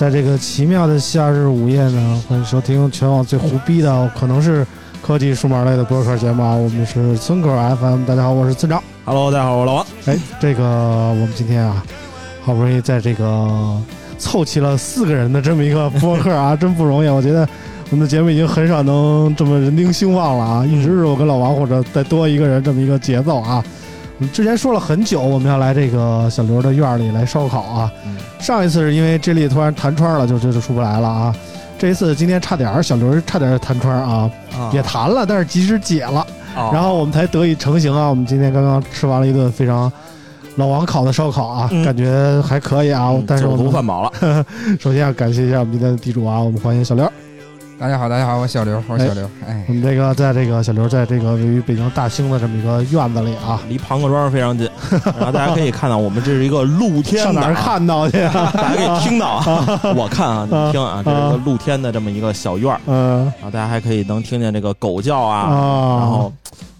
[0.00, 4.66] 在这个奇妙的夏日午夜呢，欢迎收听全网最胡逼的，可能是
[5.02, 6.54] 科技数码类的播客节目啊。
[6.54, 8.82] 我们是村口 FM，大家好，我是村长。
[9.04, 9.86] Hello，大家好，我是老王。
[10.06, 11.84] 哎，这个我们今天啊，
[12.40, 13.78] 好不容易在这个
[14.16, 17.08] 凑齐了四个人的这么一个播客啊，真不容易。
[17.10, 17.46] 我觉得
[17.90, 23.62] 我们的节目已经很少能这么人丁兴旺了啊，一直是我跟老王或者再多一个人这么一个节奏啊。
[24.28, 27.92] 之前说了很久，我们要来这个小刘的院里来烧烤啊。
[28.06, 31.34] 嗯上一次是因为这里突然弹窗了，就就就出不来了啊。
[31.78, 34.30] 这一次今天差点儿，小刘差点儿弹窗啊，
[34.72, 36.26] 也弹了，但是及时解了，
[36.56, 38.08] 哦然后我们才得以成型啊。
[38.08, 39.92] 我们今天刚刚吃完了一顿非常
[40.56, 43.12] 老王烤的烧烤啊，嗯感觉还可以啊。
[43.26, 44.44] 但是我们饭饱了。
[44.80, 47.04] 首先要感谢一下我们今天的地主啊，我们欢迎小刘。
[47.80, 49.24] 大家好，大家好，我小刘，我是小刘。
[49.48, 54.68] 哎我，们这个在这个小刘在这个位于北京大兴的这么一个院子里啊，离庞各庄非常近，
[55.16, 57.54] 然后大家可以看到，我们这是一个露天上哪？
[57.54, 58.32] 看到去啊？
[58.52, 66.30] 大家可以听到啊， 我看啊，你们听啊，这是一个露天的这么一个小院儿，嗯然后大家还可以能听见这个狗叫啊，啊，然后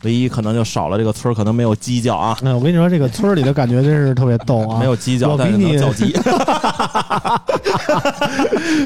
[0.03, 4.79] 唯一可能就少了这个村儿可能没有鸡叫啊， 嗯，我跟你说，这个村儿里的感觉真是特别逗啊！
[4.81, 6.13] 没有鸡叫，但是能叫鸡。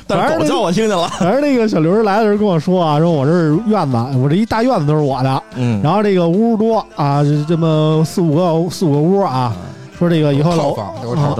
[0.08, 9.54] 反正狗叫我听见了，反正那个小刘来的时候跟我说啊，说我这是院子，我这一大院子都是我的，嗯，然后这个屋多啊，这这么四五个四五个屋啊，
[9.99, 10.93] 说这个以后老啊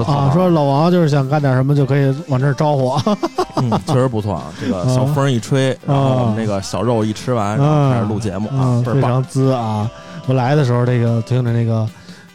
[0.07, 2.99] 啊，说老王就是想干点什么就可以往这儿招呼，
[3.57, 4.45] 嗯，确实不错啊。
[4.61, 8.83] 这个小风一吹，然后我们这个小肉一吃完，然后开始录节目啊。
[8.85, 9.91] 非常滋啊！
[10.27, 11.87] 我来的时候，这个听着那个。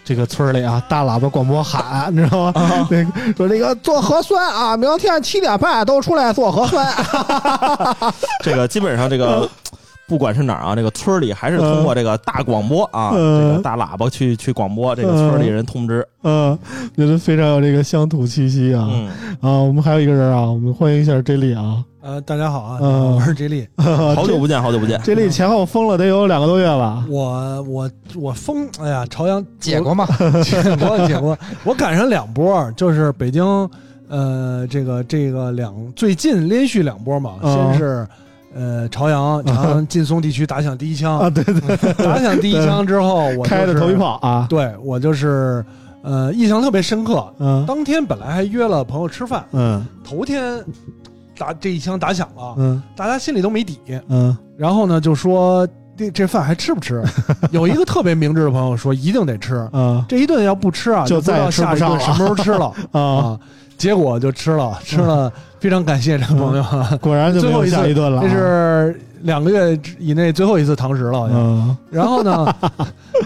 [0.06, 2.52] 这个村里啊，大喇叭广播喊，你知道吗？
[2.56, 6.92] 啊那个说这个做核酸啊，明天七点半都出来做核酸。
[8.42, 9.48] 这个基本上这个。
[10.10, 16.06] 不管是哪儿啊，这个村里还是通过这个大广播啊，嗯这个大喇叭去去广播这个村里人通知。
[16.24, 16.58] 嗯，
[16.98, 18.90] 觉得非常有这个乡土气息啊。
[18.92, 19.08] 嗯，
[19.40, 21.86] 啊，我们还有一个人啊，我们欢迎一下 J 莉啊。
[22.02, 23.68] 呃，大家好啊，嗯我是 J 莉。
[23.78, 25.00] 好久不见，好久不见。
[25.06, 27.06] J 莉前后封了得有两个多月了？
[27.08, 30.08] 我我我封，哎呀，朝阳解过嘛？
[30.44, 33.46] 解过 解过，我赶上两波，就是北京，
[34.08, 38.08] 呃，这个这个两最近连续两波嘛，嗯先是。
[38.54, 44.48] 呃，朝阳朝阳 劲松地区打响第一枪，啊，对对， 打响第一枪之后，我、就是、开的头一，炮啊。
[44.50, 45.64] 对我就是，
[46.02, 47.32] 呃，印象特别深刻。
[47.40, 50.64] 嗯当天本来还约了朋友吃饭，嗯头天
[51.38, 55.68] 打这一枪打响了，嗯大家心里都没底，嗯然后呢就说
[56.00, 57.04] 这这饭还吃不吃？
[57.52, 62.72] 有一个特别明智的朋友说一定得吃，嗯这一顿要不吃啊，就再也吃不上了顿什么时候吃了。
[62.92, 63.02] 啊。
[63.02, 63.40] 啊。
[63.78, 68.24] 结果就吃了， 吃了，非常感谢这个朋友啊，果然就没有最后一下一顿了啊。
[68.24, 71.38] 这是两个月以内最后一次堂食了，好像。
[71.38, 71.78] 嗯。
[71.90, 72.54] 然后呢，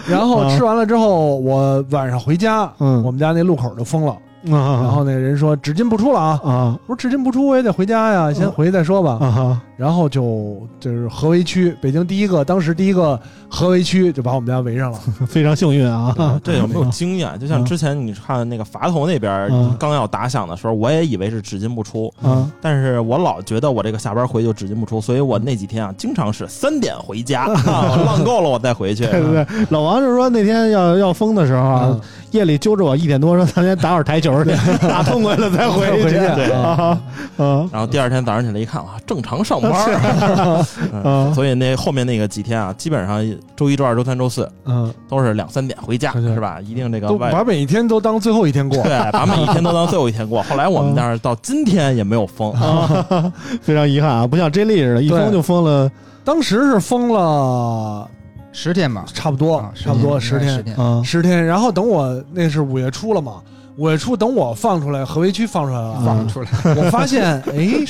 [0.06, 3.02] 然后吃完了之后，我晚上回家，嗯。
[3.02, 6.78] 我们家那路口就封了，然然后那人说只进不出了啊，啊。
[6.86, 9.60] 我说只进不出我也得回家呀，先回去再说吧。
[9.76, 13.18] 啊然后就就是合围区，北京第一个，当时第一个
[13.48, 14.98] 合围区就把我们家围上了。
[15.26, 16.14] 非常幸运啊！
[16.44, 17.28] 这有没有经验？
[17.40, 29.04] 就像之前你看那个垡头那边嗯刚要打响的时候，我也以为是只进不出，嗯但是我老觉得我这个下班回就只进不出，所以我那几天啊，经常是三点回家，我 浪够了我再回去。
[29.06, 32.00] 对对对，老王就说那天要要封的时候啊嗯，
[32.30, 34.52] 夜里揪着我一点多说咱先打会儿台球去，
[34.86, 36.10] 打痛快了再回去。
[36.10, 37.00] 对啊
[37.38, 40.64] 啊然后第二天早上起来一看，啊，正常上班儿。
[40.92, 43.24] 嗯啊所以那后面那个几天啊，基本上
[43.56, 46.60] 周一、周二、周三、周四嗯，都是两三点回家，是吧？
[46.60, 48.82] 一定这个外把每一天都当最后一天过。
[48.82, 50.42] 对，把每一天都当最后一天过。
[50.48, 53.32] 后来我们那儿到今天也没有封，啊，
[53.62, 55.90] 非常遗憾啊，不像 J 莉似的，一对封就封了
[56.24, 58.08] 当时是封了
[58.52, 61.44] 十天吧，差不多啊，差不多十天，十天，啊十天。
[61.44, 63.42] 然后等我那是五月初了嘛，
[63.76, 67.84] 五月初等我放出来，合肥区放出来了，放出来， 我发现，哎，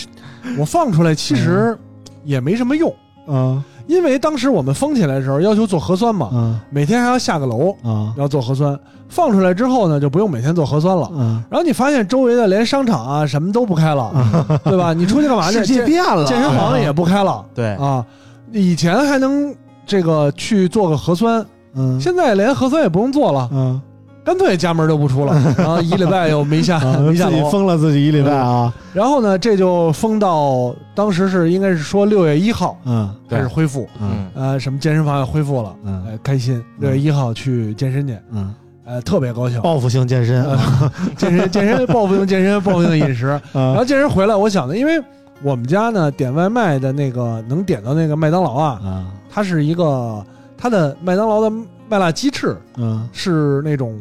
[0.58, 1.76] 我放出来其实
[2.24, 2.94] 也没什么用，
[3.28, 8.78] 嗯因为当时我们封起来的时候要求做核酸嘛，嗯每天还要下个楼啊要做核酸。
[9.10, 11.08] 放出来之后呢，就不用每天做核酸了。
[11.14, 11.40] 嗯！
[11.50, 14.10] 然后你发现周围的连商场啊什么都不开了，
[14.64, 14.94] 对吧？
[14.94, 15.58] 你出去干嘛去？
[15.60, 18.04] 世界健变了，健身房也不开了对，啊！
[18.50, 19.54] 以前还能
[19.86, 21.44] 这个去做个核酸，
[21.74, 23.80] 嗯现在连核酸也不用做了，嗯
[24.24, 25.34] 干脆家门就不出了。
[25.58, 34.28] 然后一礼拜又没下啊没下自己楼，封了自己一礼拜啊，然后呢，这就封到当时是应该是说六月一号嗯开始恢复，嗯。
[34.34, 36.04] 呃，什么健身房也恢复了，嗯。
[36.08, 36.62] 哎，开心。
[36.78, 38.54] 六月一号去健身去，嗯，
[38.84, 39.60] 呃，特别高兴。
[39.60, 40.44] 报复性健身。
[41.16, 45.00] 健身 健身报复性健身报复性饮食， 然后啊健身回来，我想的，因为
[45.42, 50.24] 我们家呢点外卖的那个能点到那个麦当劳啊，啊它是一个
[50.56, 51.50] 它的麦当劳的
[51.88, 53.06] 麦辣鸡翅嗯。
[53.12, 53.94] 是那种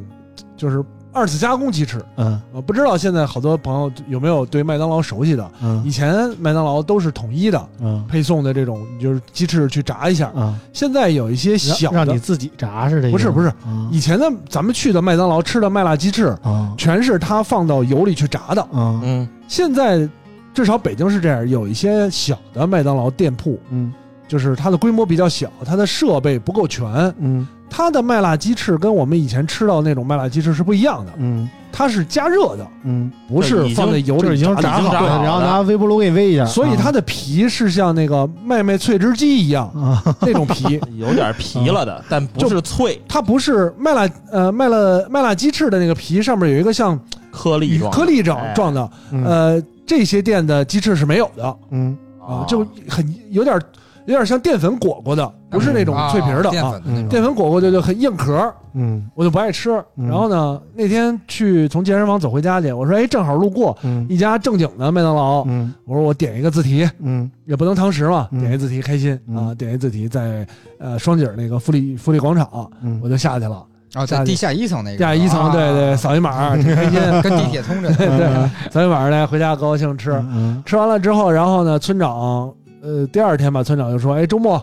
[0.63, 0.81] 就是
[1.11, 5.51] 二次加工鸡翅，嗯我，不知道现在好多朋友有没有对麦当劳熟悉的？
[5.61, 10.31] 嗯以前麦当劳都是统一的嗯配送的这种，就是鸡翅去炸一下。
[10.33, 13.11] 嗯，现在有一些小的让让你，自己炸是这意思吗？
[13.11, 18.61] 不是不是嗯以前的咱们去的麦当劳吃的麦辣鸡翅，啊全是他放到油里去炸的。
[18.61, 20.07] 啊嗯，现在
[20.53, 23.93] 至少北京是这样，有一些小的麦当劳店铺，嗯
[24.29, 26.87] 就是它的规模比较小，它的设备不够全，
[27.19, 27.45] 嗯
[27.75, 31.49] 它的麦辣鸡翅跟我们以前吃到那种麦辣鸡翅是不一样的，嗯。
[31.75, 40.03] 它是加热的，嗯，不是放在油里已经炸炸好了，炸了然后拿微波炉给你煨一下，所以它的皮是像那个麦麦脆汁鸡一样啊。
[40.21, 44.77] 那种皮， 有点皮了的，但不是脆，它不是麦辣呃麦辣
[45.09, 46.99] 麦辣鸡翅的那个皮上面有一个像
[47.31, 49.25] 颗粒状，颗粒状哎状的，嗯。
[49.25, 51.57] 呃，这些店的鸡翅是没有的。
[51.71, 51.97] 嗯。
[52.21, 53.59] 啊，就很有点
[54.05, 56.51] 有点像淀粉裹裹的，不是那种脆皮儿的啊。
[56.51, 59.09] 淀粉的那种，淀粉裹裹就就很硬壳，嗯。
[59.15, 59.71] 我就不爱吃。
[59.95, 60.07] 嗯。
[60.07, 64.05] 然后呢，那天去从健身房走回家去，我说哎，正好路过嗯。
[64.09, 65.73] 一家正经的麦当劳，嗯。
[65.85, 67.29] 我说我点一个自提，嗯。
[67.45, 68.39] 也不能堂食嘛，嗯。
[68.41, 69.37] 点一自提开心嗯。
[69.49, 70.45] 啊，点一自提在
[70.79, 72.99] 呃双井那个富力富力广场，嗯。
[73.03, 73.63] 我就下去了，
[73.93, 75.51] 啊，在地下一层那个，地下一层，啊。
[75.51, 80.61] 对对，扫一码挺开心， 跟地铁通着 对，对，扫一码来回家高兴吃，嗯。
[80.65, 82.51] 吃完了之后，然后呢，村长
[82.81, 84.61] 呃第二天吧，村长就说，哎，周末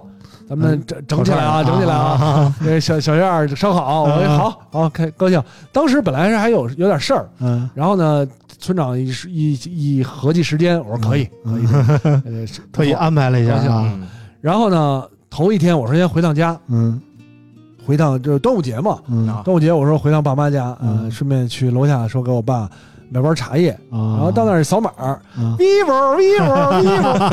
[0.50, 2.10] 咱们嗯整整起来啊，整起来啊。
[2.20, 5.40] 啊，这小小院儿烧烤，我说嗯好好开高兴。
[5.70, 7.70] 当时本来是还有有点事儿，嗯。
[7.72, 8.26] 然后呢，
[8.58, 13.62] 村长一一一合计时间，我说可以，可嗯以， 特意安排了一下
[14.40, 17.00] 然后呢，头一天我说先回趟家，嗯。
[17.86, 18.98] 回趟就是端午节嘛，
[19.44, 21.10] 端午节我说回趟爸妈家，呃，嗯。
[21.10, 22.68] 顺便去楼下说给我爸
[23.12, 25.18] 买包茶叶，然然后到那儿扫码啊
[25.58, 27.32] ，，vivo vivo vivo，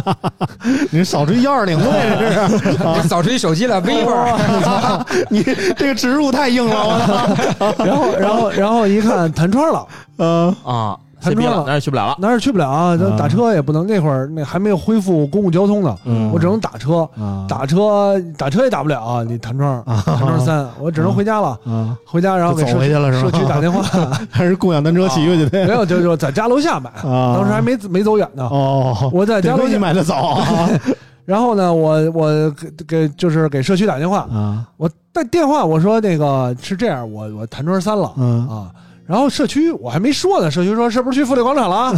[0.92, 2.70] 你扫出幺二零来这是，
[3.02, 4.36] 你扫出一手机来，vivo，
[5.30, 5.44] 你
[5.78, 9.86] 这个植入太硬了，我操， 然后然后然后一看弹窗了。
[10.20, 10.98] 嗯啊，
[11.30, 11.46] 弹窗了。
[11.46, 12.16] 谁逼了，那儿去不了了。
[12.20, 16.32] 哪儿也去不了啊，打车也不能，那会儿那还没有恢复公共交通呢，嗯。
[16.32, 17.46] 我只能打车，啊。
[17.48, 23.82] 打车打车也打不了啊，你弹窗啊弹窗三，我只能回家了，啊，回家然后给走社回去了社区打电话，
[24.30, 30.70] 还是共享单车骑过去的没有就就在家楼下买，啊，当时还没没走远呢，哦，我在家楼下，买的早啊。
[31.26, 38.48] 然后呢，我我给给就是给社区打电话，啊，我带电话我说那个是这样，我我弹窗三了嗯。
[38.48, 38.72] 啊。
[39.08, 41.94] 然后社区我还没说呢，社区说是不是去富力广场了啊？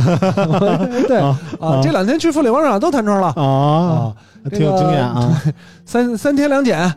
[1.08, 3.28] 对啊啊，这两天去富力广场都弹窗了。
[3.36, 4.16] 啊，啊，
[4.52, 5.42] 挺有经验啊。
[5.86, 6.96] 三三天两检啊。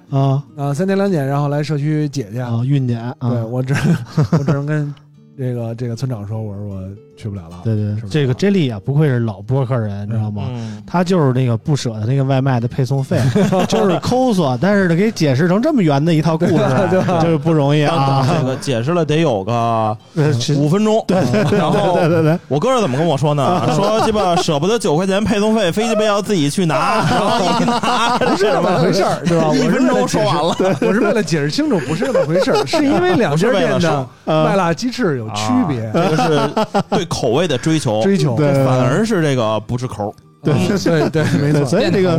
[0.57, 2.39] 啊，三天两检，然后来社区解去。
[2.39, 3.75] 啊，孕检啊，对我只
[4.39, 4.95] 我只能跟
[5.39, 6.83] 这个这个村长说，我说我
[7.23, 7.61] 去不了了。
[7.63, 10.43] 对对这个 J 莉啊，不愧是老播客人，你知道吗？
[10.51, 13.21] 嗯，他就是那个不舍得那个外卖的配送费，
[13.69, 18.27] 就是抠索，但是给解释成这么圆的一套故事， 就是不容易啊。
[18.39, 19.97] 这个解释了得有个
[20.57, 23.63] 五分钟，对对然后对对对，我哥怎么跟我说呢？
[23.75, 29.49] 说鸡巴舍不得九块钱配送费，非鸡巴要自己去拿，然后一拿不是那么回事儿，对吧？
[29.49, 30.57] 我一分钟说完了。
[30.81, 36.51] 我是为了解释清楚，不是那么回事儿，是因为两家店的呃麦辣鸡翅有区别，这个是
[36.91, 38.35] 对口味的追求，追求。
[38.37, 40.13] 对反而是这个不是抠。
[40.43, 41.65] 对对对，没错。
[41.65, 42.19] 所以这个，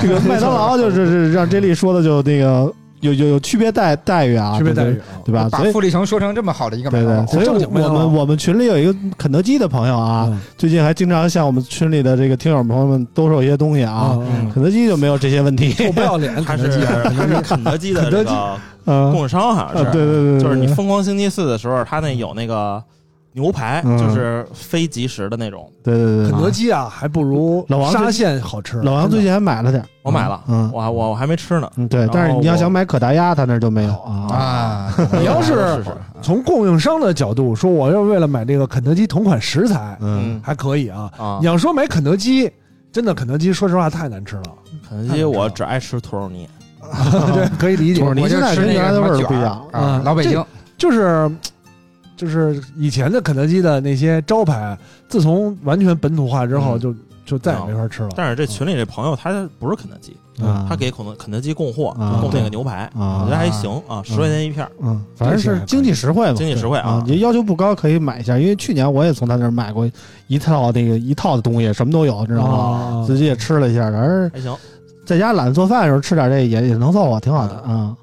[0.00, 2.68] 这个麦当劳 就是是让 J 莉说的就那个
[3.00, 5.48] 有有有区别待待遇啊，区别待遇啊，对吧？
[5.50, 7.06] 所以把富力城说成这么好的一个麦对。
[7.06, 8.00] 对，当劳，所以正经麦我当劳。
[8.08, 10.40] 们我们群里有一个肯德基的朋友啊，嗯。
[10.58, 14.18] 最近还经常向我们群里的这个听友朋友们兜售一些东西啊。
[14.18, 18.56] 嗯肯德基就没有这些问题，臭不要脸，他是肯德基，他是肯德基的 肯德基这个
[18.86, 20.74] 嗯供应商，好像啊，是，对对对，对就是你对。
[20.74, 22.82] 疯狂星期四的时候，他那有那个
[23.32, 28.78] 牛排，嗯就是非即食的那种，对对对，肯德基啊，还不如老王最沙县好吃。
[28.82, 31.70] 老王最近还买了点儿，我买了，嗯我还我我还没吃呢。
[31.76, 34.26] 嗯对，但是你要想买可达鸭，他那儿就没有啊。
[34.34, 35.82] 啊，你要 是
[36.20, 41.10] 从供应商的角度说，我要为了买这个肯德基同款食材，嗯，还可以啊。
[41.16, 42.50] 啊你，要说买肯德基，
[42.92, 44.42] 真的肯德基，说实话太难吃了。
[44.88, 46.48] 肯德基我只爱吃土豆泥，
[47.32, 48.06] 对，可以理解土。
[48.08, 50.44] 豆泥我就现在跟吃那原来的味儿不一样儿啊，嗯老北京
[50.76, 51.30] 就是
[52.20, 54.76] 就是以前的肯德基的那些招牌，
[55.08, 56.80] 自从完全本土化之后，嗯。
[56.80, 56.94] 就
[57.26, 58.08] 就再也没法吃了。
[58.16, 60.66] 但是这群里这朋友他不是肯德基，啊。
[60.68, 62.18] 他给肯德肯德基供货，啊。
[62.20, 63.22] 供那个牛排，啊。
[63.22, 66.90] 我觉得还行啊，十块钱一片儿，嗯，反正是经济实惠嘛，经济实惠啊。
[66.90, 67.04] 啊，。
[67.06, 69.88] 你要求不高可以买一下，因为去年我也从他那儿买过
[70.26, 72.58] 一套那个一套的东西，什么都有，知道吗？
[72.58, 73.04] 啊。
[73.06, 74.56] 自己也吃了一下，反正还行，
[75.06, 77.94] 在家懒得做饭的时候吃点这也也能凑合，挺好的啊。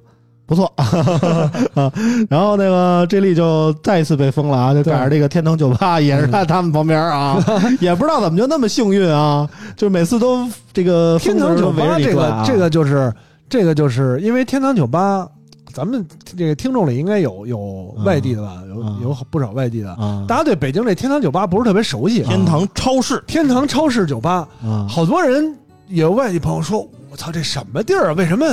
[0.47, 0.71] 不错。
[1.75, 1.91] 啊，
[2.29, 7.37] 然后那个这里就再一次被封了啊，就赶上这个天堂酒吧也是在他们旁边啊，
[7.79, 13.13] 也不知道怎么就那么幸运啊，就每次都这个天堂酒吧这个这个就是
[13.49, 15.27] 这个就是因为天堂酒吧，
[15.73, 16.05] 咱们
[16.37, 18.97] 这个听众里应该有有外地的吧，嗯。
[19.01, 22.23] 有有不少外地的，啊大家对北京这天堂酒吧不是特别熟悉。
[22.23, 23.21] 天堂超市。
[23.27, 25.55] 天堂超市酒吧，啊好多人
[25.87, 26.87] 也有外地朋友说。
[27.17, 28.13] 我操，这什么地儿啊？
[28.13, 28.45] 为什么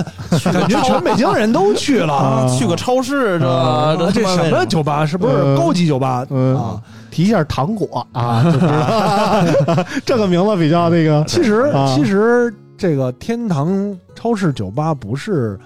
[0.45, 2.15] 感觉全北京人都去了？
[2.15, 5.05] 啊去个超市，这啊这这什么酒吧？
[5.05, 6.81] 是不是嗯高级酒吧嗯啊？
[7.11, 15.59] 提一下糖果啊，就知道 这个名字比较那个其实啊其实这个天堂超市酒吧不是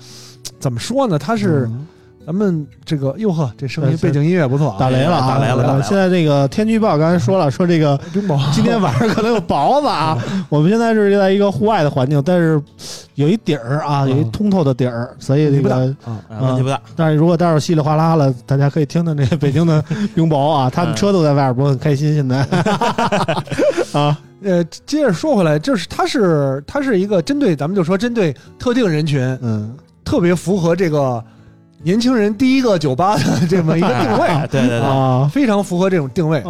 [0.58, 1.18] 怎么说呢？
[1.18, 1.86] 它是嗯
[2.28, 7.98] 咱们这个哟呵，这声音呃背景音乐不错啊，打雷了啊，打雷了现在这个天气预报刚才说了，说这个
[8.52, 10.22] 今天晚上可能有雹子啊。
[10.50, 12.62] 我们现在是在一个户外的环境，但是
[13.14, 15.96] 有一底儿啊，有一通透的底儿，所以这个。
[16.38, 16.78] 问题不大。
[16.94, 19.82] 但是如果待会儿稀里哗啦了，大家可以听听这个北京的
[20.14, 22.14] 冰雹啊， 他们车都在外边，不是很开心。
[22.14, 22.40] 现在
[23.98, 31.24] 啊，呃，接着说回来，就是它是它是一个针对咱们就说针对特定人群，嗯特别符合这个
[31.82, 36.42] 年轻人第一个酒吧的这么一个 定哎位，对对对，啊非常符合这种定位，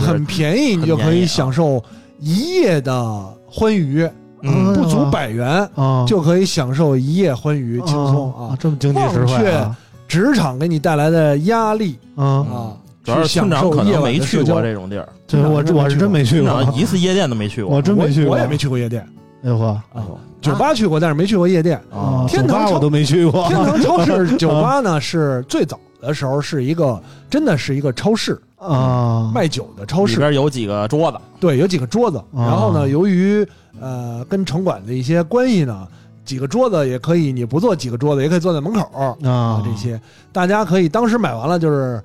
[0.00, 1.82] 很便宜，你就可以享受
[2.18, 4.08] 一夜的欢愉，
[4.42, 4.72] 嗯。
[4.72, 8.56] 不足百元啊，就可以享受一夜欢愉，轻松啊！
[8.58, 9.76] 这么经济实惠啊。
[10.08, 12.24] 职场给你带来的压力啊！
[12.24, 12.72] 啊，
[13.04, 14.54] 主要是去享村长可受夜晚能没去的交。
[14.54, 16.72] 过这种地儿，这我我是真没去过。
[16.74, 17.76] 一次夜店都没去过。
[17.76, 19.06] 我真没去过，我也没去过夜店，
[19.42, 19.80] 哎呦呵。
[19.94, 21.80] 哎呦酒吧去过，但是没去过夜店。
[21.92, 30.18] 啊，天堂超酒吧我都没去过，天堂超市 酒吧呢，是最早的时候是一个真的是一个超市，啊，卖酒的超市里。
[30.20, 33.46] 边有几个桌子，对，有几个桌子，然后呢，由于
[33.80, 35.86] 呃跟城管的一些关系呢，
[36.24, 40.00] 几个桌子也可以，你不坐几个桌子，也可以坐在门口啊这些
[40.32, 42.02] 大家可以当时买完了就是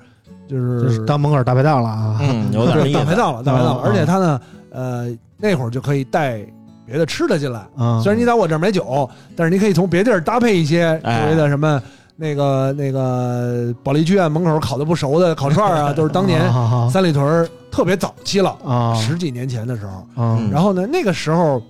[0.48, 3.00] 就就是是当门口大排档了啊，嗯，有点对意思。
[3.00, 6.46] 大排档了，大排档了，啊而且它呢，呃，那会儿就可以带
[6.86, 7.60] 别的吃的进来。
[7.76, 11.82] 啊，虽然你在我这儿买酒，但是你可以从别地儿搭配一些所哎谓的什么。
[12.18, 20.08] 那个那个保利剧院门口烤的不熟的烤串儿啊， 都是当年啊三里屯特别早期了，啊十几年前的时候。
[20.50, 21.62] 然后呢，那个时候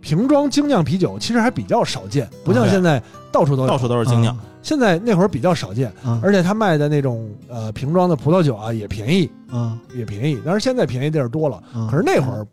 [0.00, 3.00] 瓶装精酿啤酒其实还比较少见，不像现在
[3.30, 3.68] 到处都有。
[3.68, 10.36] 到处都是精酿，现在那会儿比较少见，啊而且他卖的那种呃瓶装的葡萄酒啊也便宜，啊也便宜。
[10.44, 12.44] 但是现在便宜地儿多了，啊可是那会儿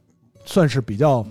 [0.45, 1.25] 算是比较，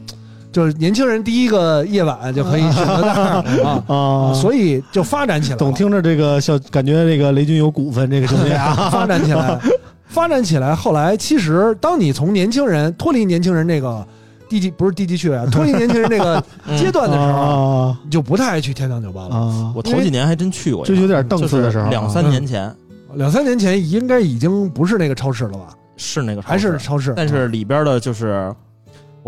[0.50, 3.84] 就是年轻人第一个夜晚就可以选择那儿 啊。
[3.86, 9.60] 啊，所以就发展起来，总听着这个小，感觉这个雷军有股份，这个兄弟啊， 发展起来，
[10.06, 10.74] 发展起来。
[10.74, 14.06] 后来其实，当你从年轻人脱离年轻人那个
[14.48, 16.42] 低级不是低级趣味啊， 脱离年轻人那个
[16.76, 19.36] 阶段的时候，啊你就不太爱去天堂酒吧了。
[19.36, 22.74] 啊，我头几年还真去过一趟，这有点档次的时候两三年前，
[23.14, 25.68] 两三年前应该已经不是那个超市了吧？
[26.00, 27.12] 是那个超还是超市？
[27.16, 28.54] 但是里边的就是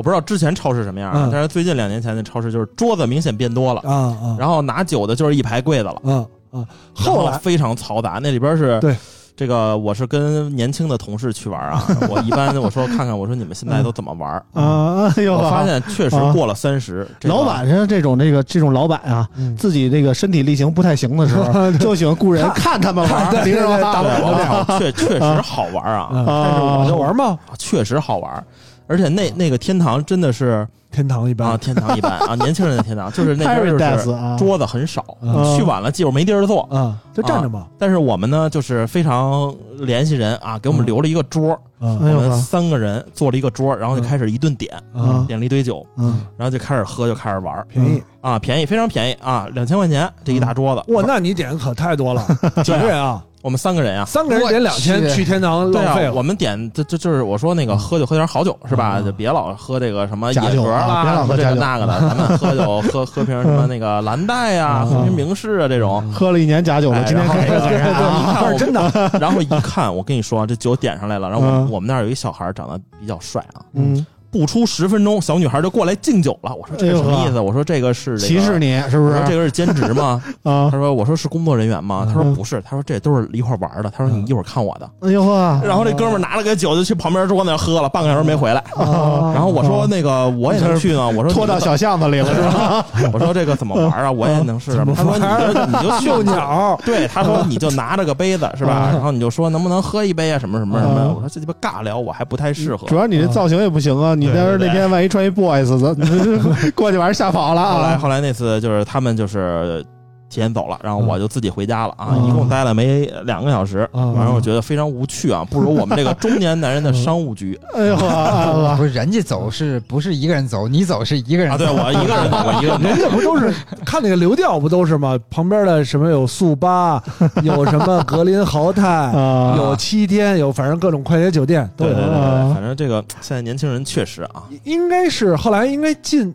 [0.00, 1.28] 我不知道之前超市什么样啊，嗯。
[1.30, 4.36] 但是最近两年前的超市就是桌子明显变多了，啊啊。
[4.38, 6.64] 然后拿酒的就是一排柜子了，啊啊！
[6.94, 7.32] 后来？
[7.32, 8.96] 然非常嘈杂，那里边是对。
[9.36, 14.30] 这个我是跟年轻的同事去玩啊， 我一般我说看看，我说你们现在都怎么玩？
[14.52, 16.30] 啊，哎呦，我发现确实啊。
[16.30, 19.56] 过了三十，这个老板像这种这个这种老板啊，嗯。
[19.56, 22.78] 自己这个身体力行不太行的时候， 就喜欢雇人看。
[22.78, 23.76] 他们玩儿，对你知道吗？
[23.76, 27.38] 对打对保我操，确确实好玩啊，嗯但是我就玩吗？
[27.58, 28.44] 确实好玩，
[28.90, 36.62] 而且那那个天堂真的是天堂一般啊，天堂一般啊，年轻人的天堂，就是那边就是啊，桌子很少，嗯去晚了基本没地儿坐。
[36.62, 37.68] 啊，就站着吧。
[37.78, 50.92] 但是我们呢，就是非常联系人啊，给我们留了一个桌，我们三个人坐了一个桌，然后就开始一顿点，啊，点了一堆酒，嗯，然后就开始喝，就开始玩便宜啊，便宜，非常便宜啊，两千块钱这一大桌子。
[50.92, 51.04] 哇！
[51.06, 52.26] 那你点可太多了，
[52.64, 53.24] 几个人啊？
[53.42, 55.16] 我们三个人啊，三个人点两千去。
[55.16, 56.12] 去天堂浪费了。
[56.12, 58.96] 我们点这这就是我说那个喝酒喝点好酒是吧？
[58.98, 59.04] 嗯。
[59.04, 64.88] 就别老喝这个什么假酒野格啊别啦，这老喝这个那个的， 咱们喝酒喝喝瓶什么那个蓝带呀，嗯。
[64.90, 66.02] 喝瓶明士啊这种。
[66.12, 76.54] 喝了一年假酒了，哎今天看真的， 然后一看，我跟你说，这酒点上来了，然后我我们那儿有一小孩长得比较帅啊，嗯，不出十分钟，小女孩就过来敬酒了。
[76.54, 77.40] 我说这是什么意思？
[77.40, 79.26] 我说这个是这个歧视，你是不是我说？
[79.26, 80.22] 这个是兼职吗？
[80.44, 82.04] 啊他，说我说是工作人员吗？
[82.06, 83.90] 他说嗯不是，他说这都是一块玩的。
[83.96, 84.88] 他说你一会儿看我的。
[85.00, 88.60] 哎呦呵，然后这哥们拿了个酒就去旁边桌那喝了，半个小时没回来。
[88.76, 92.84] 啊 然后我说那个我也能去呢，我说拖到小巷子里了 是吧？
[93.12, 94.10] 我说这个怎么玩啊？
[94.10, 94.84] 我也能试试。
[94.94, 98.90] 他说你就你就秀鸟，对，他说你就拿着个杯子是吧？
[98.92, 100.38] 然后你就说能不能喝一杯啊？
[100.38, 102.96] 什么什么什么我说这鸡巴尬聊，我还不太适合主。
[102.96, 105.94] 要你这造型也不行啊，你对对对那那天万一穿一 boys 咱，
[106.74, 107.74] 过去把人吓跑了啊！
[107.76, 109.84] 后来后来那次就是他们就是
[110.30, 112.28] 提前走了，然后我就自己回家了啊，嗯。
[112.28, 114.14] 一共待了没两个小时，嗯。
[114.14, 117.58] 反正我觉得非常无趣啊，不如我们这个中年男人的商务局。
[117.74, 117.96] 哎呦
[118.78, 120.68] 不是人家走是不是一个人走？
[120.68, 123.52] 你走是一个人啊，对我一个人，我一个人 人家不都是
[123.84, 125.18] 看那个流调不都是吗？
[125.28, 127.02] 旁边的什么有速八，
[127.42, 129.54] 有什么格林豪泰，啊！
[129.56, 131.92] 有七天，有反正各种快捷酒店都有。
[131.92, 136.32] 对对对反正这个现在年轻人确实啊，应该是后来应该近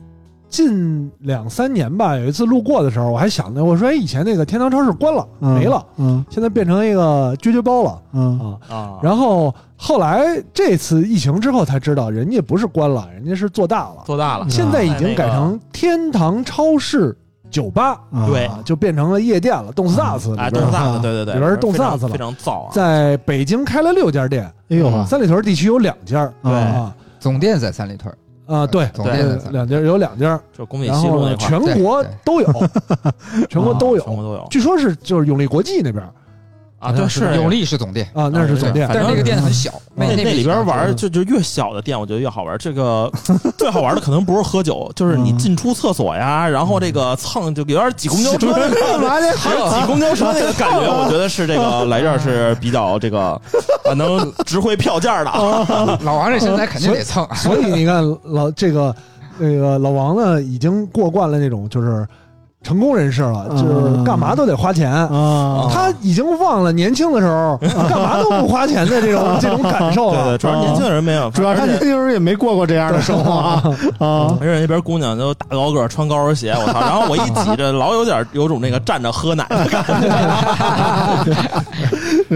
[0.55, 6.25] 近两三年吧，有一次路过的时候，我还想着，我说哎，以前那个天堂超市关了，嗯没了，嗯。
[6.29, 8.73] 现在变成一个撅撅包了嗯啊。
[8.73, 17.13] 啊，然后后来这次疫情之后才知道，人家不是关了，人家是做大了，做大了，现在已经改成天堂超市
[17.51, 18.45] 酒吧，啊对。
[18.45, 22.11] 啊，就变成了夜店了，动次打次里哎，动次打次，对对对，里边是动次打次了。
[22.13, 26.53] 非常燥啊，在北京开了六家店，哎呦呵三里屯地区有两家，对。
[26.53, 26.95] 啊。
[27.17, 28.13] 总店在三里屯，
[28.47, 28.87] 啊，对。
[29.51, 32.47] 两家有两家，就工体然后呢，西路那块， 全国都有，
[33.49, 36.03] 全国都有，全国都有据说是就是永利国际那边
[36.85, 42.55] 啊，对是永利是总店，啊，那是总店但是那个店很小，那那那里边玩就就就越小的店，我觉得越好玩。
[42.57, 43.11] 这个
[43.57, 49.35] 最好玩的可能不是喝酒，就是你进出厕所呀，然后这个蹭就有点挤公交车那个 干嘛去？
[49.37, 53.39] 还有挤公交车那个感觉，我觉得是这个 来这儿是比较这个
[53.83, 55.97] 啊能值回票价的啊。
[56.03, 58.95] 老王这身材肯定得蹭，所以你看老这个
[59.37, 62.07] 那个老王呢，已经过惯了那种就是
[62.65, 64.91] 成功人士了，嗯就是干嘛都得花钱。
[64.91, 70.37] 啊，他已经忘了年轻的时候干嘛都不花钱的这种 这种感受对对，了。
[70.39, 73.63] 主要年轻人没有，主要他年轻人也没过过这样的生活啊
[73.99, 74.33] 啊！
[74.41, 76.79] 而且那边姑娘都大高个儿，穿高跟鞋，我操！
[76.81, 80.09] 然后我一挤着，老有点有种那个站着喝奶的感觉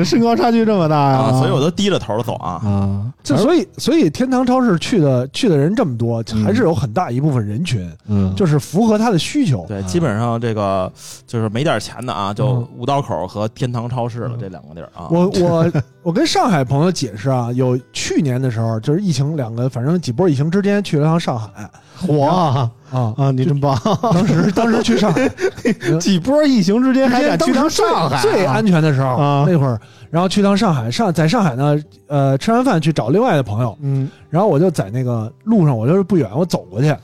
[0.04, 2.62] 身高差距这么大呀，啊，所以我都低着头走啊。
[2.64, 9.66] 啊，就所以所以天堂超市去的去的人这么多，还是有很大一部分人群嗯就是符合他的需求。
[9.68, 10.92] 对，基本上这个
[11.26, 15.08] 就是没点钱的啊，就嗯五道口和天堂超市了这两个地儿啊。
[15.12, 15.72] 我我
[16.04, 21.70] 我跟上海朋友解释啊，有去年的时候就是疫情两个，反正几波疫情之间去了趟上海
[22.00, 23.32] 火啊啊，啊！
[23.32, 23.78] 你真棒！
[24.02, 25.30] 当时 当时去上海，
[26.00, 28.22] 几波疫情之间还敢去趟上海啊？
[28.22, 36.96] 最安全的时候啊那会儿，然后去趟上海，上在上海呢，呃，吃完饭去找另外的朋友，嗯然后我就在那个路上，我就是不远，我走过去，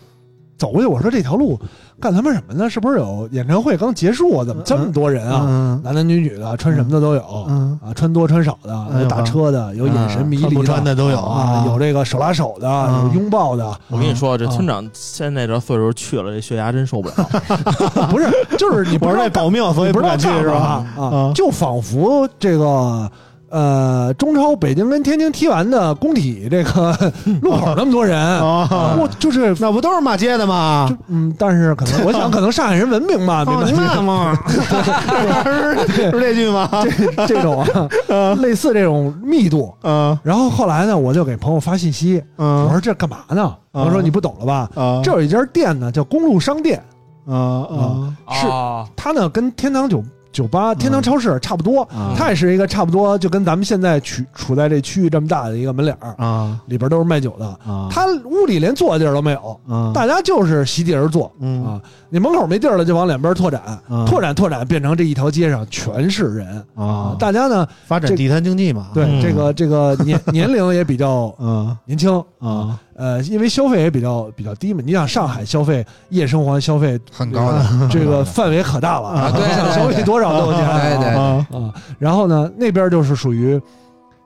[0.58, 1.60] 走过去，我说这条路
[2.00, 2.70] 干他妈什么呢？
[2.70, 4.46] 是不是有演唱会刚结束啊？
[4.46, 5.46] 怎么这么多人啊？
[5.48, 7.46] 嗯男男女女的，穿什么的都有。
[7.48, 17.16] 嗯啊，穿多穿少的，有打车的，有眼神迷离穿不穿的都有啊，有这个手拉手的，啊有拥抱的，我跟你说，这啊村长现在这岁数去了，这血压真受不了。
[18.12, 20.86] 不是，就是你不是知道为保命，所以不敢去是吧？
[20.98, 23.10] 啊，就仿佛这个
[23.56, 26.92] 呃，中超北京跟天津踢完的工体这个
[27.42, 30.88] 路口那么多人，啊，我就是那不都是骂街的吗？
[30.90, 34.38] 就嗯，但是可能我想可能上海人文明吧，明哦，白你骂吗？
[35.88, 36.70] 是是这句吗？
[36.84, 37.64] 这这种
[38.10, 39.74] 啊，类似这种密度。
[39.84, 43.56] 嗯然后后来呢，我就给朋友发信息，我嗯说这干嘛呢？
[43.72, 44.70] 朋友说你不懂了吧？
[44.76, 46.84] 啊这有一家店呢，叫公路商店，
[47.26, 50.04] 啊啊是啊它呢跟天堂酒
[50.36, 52.14] 酒吧、天堂超市差不多，啊。
[52.18, 56.60] 它也是一个差不多就跟咱们现在处处在这区域这么大的一个门脸儿，啊。
[56.66, 57.46] 里边都是卖酒的。
[57.66, 57.88] 啊！
[57.90, 59.94] 它屋里连坐的地儿都没有，啊。
[59.94, 61.66] 大家就是席地而坐嗯。
[61.66, 61.82] 啊。
[62.10, 66.66] 你门口没地儿了，就往两边拓展，啊拓展拓展，变成这一条街上全是人。
[66.76, 67.16] 啊。
[67.18, 68.90] 大家呢，发展地摊经济嘛？
[68.94, 69.22] 对嗯。
[69.22, 71.76] 这个这个年 年龄也比较嗯。
[71.86, 74.82] 年轻啊呃，因为消费也比较比较低嘛。
[74.86, 79.74] 你想上海消费夜生活消费很高的这个范围可大了啊对 对对。
[79.76, 81.74] 消费多少都有钱啊对对啊啊。
[82.00, 83.62] 然后呢，那边就是属于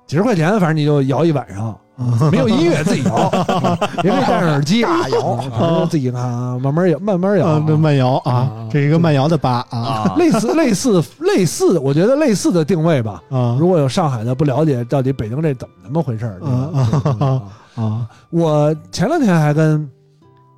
[0.06, 1.76] 几十块钱，反正你就摇一晚上，
[2.32, 3.30] 没有音乐自己摇，
[4.04, 7.60] 也可以戴上耳机大摇，自己看啊，慢慢摇，慢慢摇。
[7.60, 9.80] 慢摇啊啊，这是一个慢摇的吧啊。
[9.80, 13.22] 啊，类似类似类似，我觉得类似的定位吧。
[13.30, 13.58] 啊。
[13.60, 17.42] 如果有上海的不了解到底北京这怎么那么回事啊
[17.80, 19.90] 啊啊我前两天还跟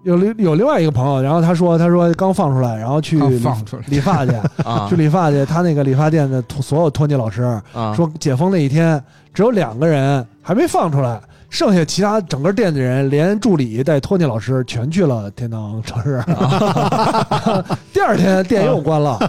[0.03, 4.31] 有另有另外一个朋友，然后他说他说刚放出来，然后去刚理放出来理发去，
[4.63, 9.01] 啊去理发去，他那个理发店的托所有托尼老师啊说解封那一天
[9.33, 11.21] 只有两个人还没放出来。
[11.51, 16.23] 剩下其他整个店的人，连助理带托尼老师全去了天堂超市。
[17.91, 19.19] 第二天店又关了，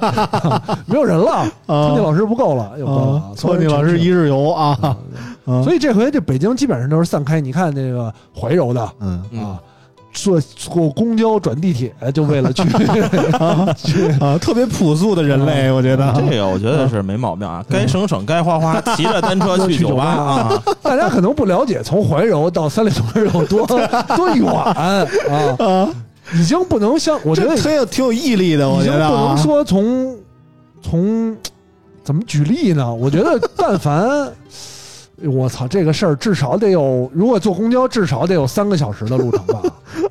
[0.86, 1.44] 没有人了。
[1.66, 3.32] 托尼老师不够了，又关了啊！。
[3.36, 4.78] 托尼老师一日游啊
[5.44, 7.40] 啊，所以这回这北京基本上都是散开。
[7.40, 9.60] 你看那个怀柔的，嗯嗯啊，
[10.12, 12.62] 坐坐公交转地铁就为了去
[13.76, 23.78] 去啊，特别朴素的人类，我觉得这个我觉得是没毛病啊，该省省，该花花，骑着单车去酒吧啊， 大家可能不了解，从怀柔到三里屯有多多
[24.34, 25.06] 远啊，
[25.58, 25.88] 啊，
[26.34, 30.16] 已经不能像我觉得这挺有挺有毅力的，我觉得啊不能说从
[30.82, 31.36] 从
[32.04, 32.92] 怎么举例呢？
[32.94, 34.30] 我觉得但凡。
[35.24, 39.62] 我操，这个事儿至少得有，如果坐公交，至少得有三个小时的路程吧。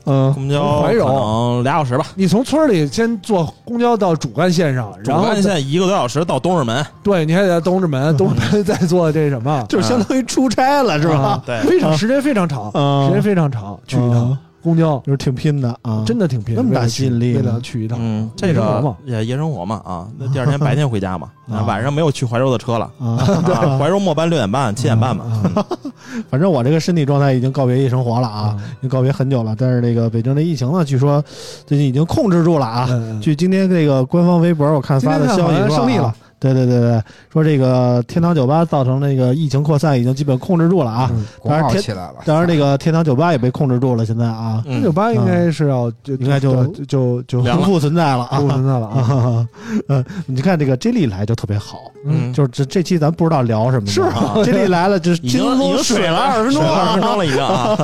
[0.05, 0.33] 嗯。
[0.33, 11.15] 公交怀柔可能俩小时吧，你从村里先坐公交到主干线上，然后主干线一个多小时到东直门，对你还得在东直门， 东直门再坐这什么，就是相当于出差了，是吧？
[11.15, 11.43] 啊？
[11.45, 11.59] 对。
[11.61, 14.31] 非常时间非常长，啊时间非常长，去一趟。
[14.31, 14.97] 啊公交。
[15.05, 17.97] 就是挺拼的啊，真的挺拼，那么大吸引力为了去一趟。
[18.01, 18.95] 嗯，这个嘛。
[19.05, 21.29] 也夜生活嘛啊，那第二天白天回家嘛，
[21.65, 23.17] 晚上没有去怀柔的车了，啊，
[23.53, 25.65] 啊 怀柔末班六点半七点半嘛，啊。
[26.29, 29.55] 反正我这个身体状态已经告别夜生活了啊，已经告别很久了。
[29.57, 31.23] 但是这个北京的疫情呢，据说
[31.65, 32.89] 最近已经控制住了啊。
[33.21, 36.05] 据今天这个官方微博我看发的消息说、胜利了。
[36.05, 37.01] 啊，对对对对，
[37.31, 41.09] 说这个天堂酒吧造成那个疫情扩散已经基本控制住了啊。
[41.13, 42.15] 嗯国贸起来了。
[42.25, 48.39] 当然，这个天堂酒吧也被控制住了，现在啊，天嗯酒吧应该是要就应该就就就就不复存在了啊。
[48.39, 48.47] 不。
[48.49, 48.97] 存在了啊。
[48.99, 49.47] 啊，
[49.87, 57.41] 嗯，你看这个 J 莉来就特别好，嗯，就是这这期咱不知道聊什么，是啊，J 莉来了就是 已经已经水了二十分钟了二十分，钟了已经。
[57.45, 57.75] 啊，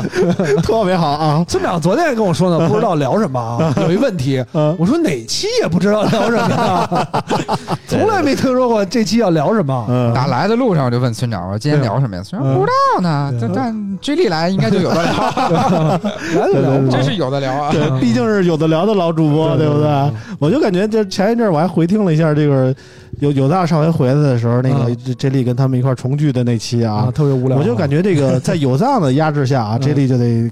[0.64, 1.46] 特别好啊。
[1.48, 4.76] 村长昨天还跟我说呢，不知道聊什么啊，有一问题，嗯。
[4.80, 7.24] 我说哪期也不知道聊什么呀，
[7.88, 9.86] 从来没听说过这期要聊什么。
[9.90, 12.24] 嗯，打来的路上我就问村长，我说今天聊什么呀？
[12.24, 16.00] 村长嗯不知道呢，但但追丽来应该就有的聊，
[16.40, 17.70] 来就聊，真是有的聊啊。
[17.74, 20.12] 对，毕竟是有的聊的老主播，对不对？
[20.40, 22.74] 我就感觉，就前一阵我还回听了一下这个
[23.20, 27.60] 有有大上回回来的时候，那个这 J 莉跟他们一块儿重聚的那期啊，啊，特别无聊啊。
[27.60, 30.52] 我就感觉这个 在有藏的压制下啊嗯，J 莉就得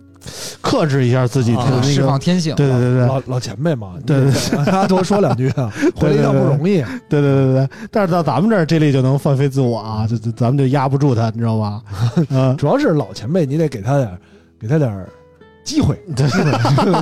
[0.62, 6.82] 克制一下自己释放，天性，对对对对老老前辈嘛，对对对，他多说两句啊， 回来一趟不容易。
[7.08, 7.70] 对对对对。
[7.92, 11.82] 但是到咱们这儿，J 莉就能放飞自我啊，就就咱们就压不住他，你知道吧？
[12.32, 14.18] 嗯，主要是老前辈，你得给他点，
[14.60, 15.06] 给他点
[15.66, 16.28] 儿机会，对，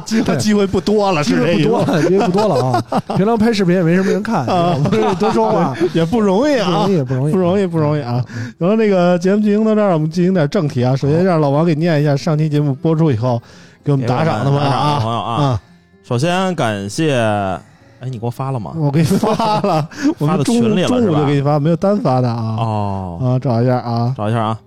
[0.05, 0.37] 机会。
[0.37, 2.83] 机会不多了，机是这意思，会不多了，机会不多了啊！
[3.17, 6.91] 平常拍视频也没什么人看，啊不是多说话， 也不容易啊不容。
[6.91, 8.23] 易，不容易，不容易，不容易啊！
[8.57, 10.95] 然后那个节目进行到这儿，我们进行点正题啊。
[10.95, 13.41] 首先让老王给念一下上期节目播出以后
[13.83, 15.61] 给我们打赏的朋友打赏的啊朋友啊，啊！
[16.03, 18.73] 首先感谢，哎，你给我发了吗？
[18.77, 19.87] 我给你发了，
[20.19, 23.39] 我们中发到群里了中是吧午就给你发，没有单发的啊哦，啊！
[23.39, 24.59] 找一下啊找一下啊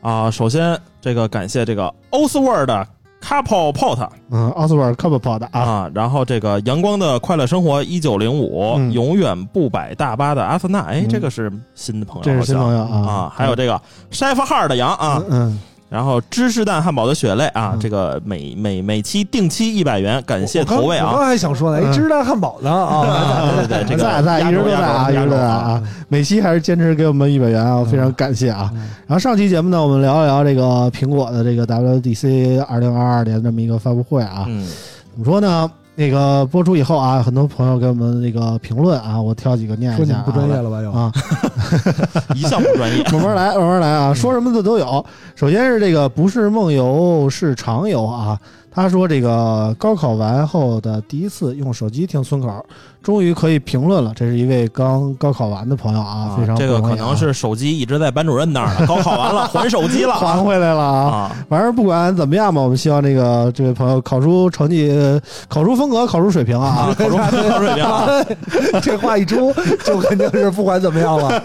[0.00, 0.30] 啊！
[0.30, 2.86] 首先这个感谢这个 Oswald
[3.22, 5.60] Couple Pot 嗯，奥斯瓦尔科布跑的啊。
[5.60, 8.92] 啊，然后这个阳光的快乐生活一九零五，嗯。
[8.92, 13.12] 永远不摆大巴的阿森纳，哎嗯，这个是新的朋友，这是新朋友好像啊。
[13.12, 13.80] 啊，还有这个
[14.10, 15.58] Chef Hard 的羊啊，嗯
[15.92, 21.26] 然后芝士蛋汉堡的血泪啊嗯，这个每每每期定期一百元，感谢投喂啊我刚。
[21.26, 25.82] 还想说呢，哎，嗯芝士蛋汉堡呢 啊，对对对，这个在在一直都在啊，一直都在啊。
[26.08, 28.70] 每期还是坚持给我们一百元啊，非常感谢啊。
[28.74, 34.46] 嗯然后上期节目呢，我们聊一聊这个苹果的这个 WDC 二零二二年这么一个发布会啊。
[34.48, 34.66] 嗯，
[35.12, 35.70] 怎么说呢？
[35.94, 40.24] 那个播出以后啊，很多朋友给我们那个评论啊，我挑几个念一下、啊。
[40.24, 40.80] 说你不专业了吧？
[40.82, 41.12] 又啊，
[42.34, 43.04] 一向不专业。
[43.12, 45.04] 慢慢来，慢慢来啊，说什么的都有。
[45.34, 48.38] 首先是这个不是梦游是常游啊，
[48.74, 52.64] 他说这个高考完后的第一次用手机听村口，
[53.02, 54.12] 终于可以评论了。
[54.16, 61.10] 这是一位刚高考完的朋友啊，非常这个可能是手机一直在班主任那儿了， 高考完了还手机了还回来了啊。
[61.10, 61.36] 啊。
[61.50, 66.94] 反正不管怎么样吧，我们希望这个这位朋友考出成绩、呃考出风格、考出水平啊。
[66.96, 68.08] 考出 考水平啊，
[68.80, 69.52] 这话一出，
[69.84, 71.42] 就肯定是不管怎么样了。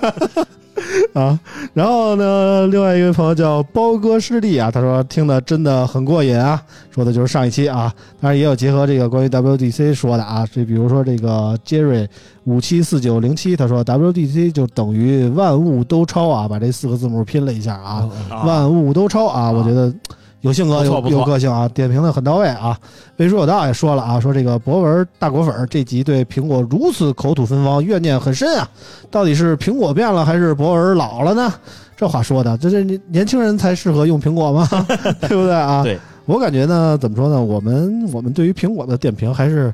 [1.13, 1.39] 啊，
[1.73, 6.61] 然后呢，另外一位朋友叫包哥师弟啊，他说听的真的很过瘾啊，
[6.93, 12.07] 说的就是上一期啊，当然也有结合这个关于 WDC 说的啊，这比如说这个 Jerry
[12.45, 19.91] 五七四九零七，他说 WDC 就等于万物都超啊，把这四个字母拼了一下啊，啊万物都超啊，我觉得
[20.41, 22.77] 有性格有有个性啊，点评的很到位啊。
[23.17, 28.69] 魏书有道也说了啊，说这个博文大果粉这集对苹果如此口吐芬芳，怨念很深啊。
[29.09, 31.53] 到底是苹果变了，还是博文老了呢？
[31.95, 34.67] 这话说的，这这年年轻人才适合用苹果吗？
[35.21, 35.81] 对不对啊？
[35.81, 37.41] 对，我感觉呢，怎么说呢？
[37.41, 39.73] 我们我们对于苹果的点评还是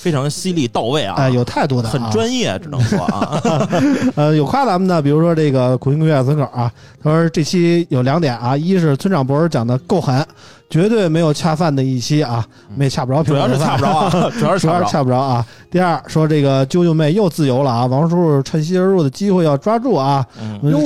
[0.00, 3.42] 非常犀利到位啊，哎有态度的、啊，很专业，只能说啊，
[4.16, 10.26] 呃，有夸咱们的，比如说这个苦心孤诣村口啊，他说这期有两点啊，一是村长博士讲的够狠，
[10.70, 12.44] 绝对没有恰饭的一期啊，
[12.76, 15.18] 没恰不着主要是恰不着啊， 主要是主要是恰不着。
[15.18, 15.44] 啊。
[15.70, 20.24] 第二说这个啾啾妹又自由了啊，王叔叔趁虚而入的机会要抓住啊，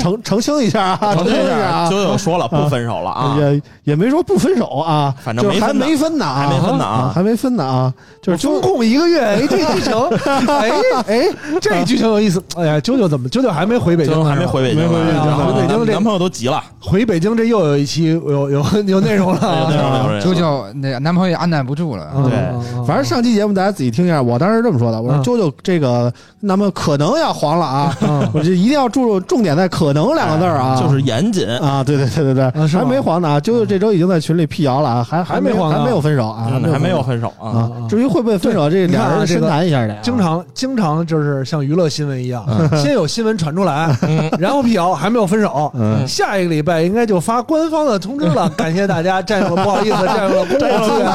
[0.00, 1.90] 澄澄清一下啊，澄澄清一下，清一下啊。
[1.90, 2.04] 九。
[2.04, 7.12] 九说了不分手了啊，也也没说不分手啊，反正就是还没没分呢啊，还没分呢啊。
[7.14, 9.94] 还没分呢啊，就是风就控一个月，哎，这剧情，
[10.48, 10.70] 哎
[11.06, 11.28] 哎，
[11.60, 12.42] 这剧情有意思。
[12.56, 20.06] 哎呀，啾啾怎么啾啾还没回北京还没回北京，没回北京啊回北京这男朋友都急了，回北京，这又有一期有有有内容了啊。
[20.20, 22.84] 啾啾那男朋友也按耐不住了，嗯对。
[22.87, 25.24] 反正上期节目大家自己听一下，我当时是这么说的，我说嗯。
[25.24, 28.28] 啾啾这个那么可能要黄了啊，嗯。
[28.34, 37.70] 我就一定要注重重点在“可能”两个字儿啊，就是严谨，啊，对对对对对，还没黄呢啊，啾啾这周已经在群里辟谣了啊，还还没黄还没有分手啊，嗯还没有分分手啊。
[37.88, 42.68] 至于会不会分手，这俩人深谈一下的啊，经常经常就是像娱乐新闻一样，嗯。
[42.82, 43.96] 先有新闻传出来，
[44.38, 46.06] 然后辟谣还没有分手，嗯。
[46.08, 51.11] 下一个礼拜应该就发官方的通知了， 感谢大家占用了，不好意思占用了公共资源，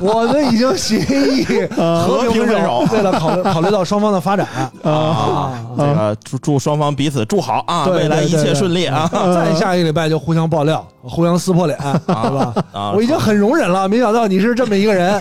[0.00, 4.46] 我们已经协议 和平分和平分手为了考虑 考虑到双方的发展。
[4.84, 9.10] 啊，这个祝祝双方彼此祝好啊，未来一切顺利啊。
[9.34, 11.76] 再下一个礼拜就互相爆料，互相撕破脸，
[12.06, 12.54] 对吧？
[12.72, 12.92] 啊！
[12.94, 15.20] 我已经很容忍了，没想到你是这么一个人，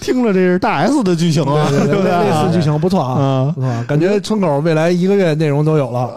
[0.00, 3.54] 听着这是大 S 的剧情啊，对对对，类似剧情不错啊，
[3.86, 6.10] 感觉村口未来一个月内容都有了。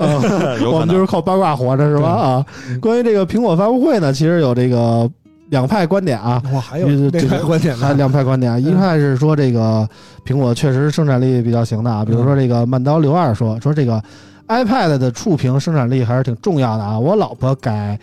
[0.72, 2.10] 我们就是靠八卦活着是吧？
[2.10, 2.46] 啊，
[2.82, 5.10] 关于这个苹果发布会呢，其实有这个
[5.50, 7.86] 两派观点啊，我，还有这那派观点呢？
[7.86, 9.88] 还有两派观点啊，一派是说这个
[10.26, 14.02] 苹果确实生产力比较行的啊，比如说这个曼刀刘二说说这个
[14.48, 18.00] iPad 的触屏生产力还是挺重要的啊，我老婆改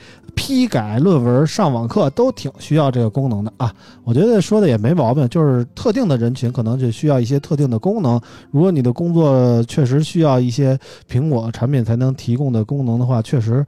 [0.47, 3.75] 批改论文、上网课都挺需要这个功能的啊。
[4.05, 8.21] 我觉得说的也没毛病，就是特定的人群可能就需要一些特定的功能。
[8.53, 10.79] 如果你的工作确实需要一些
[11.11, 13.67] 苹果产品才能提供的功能的话，确实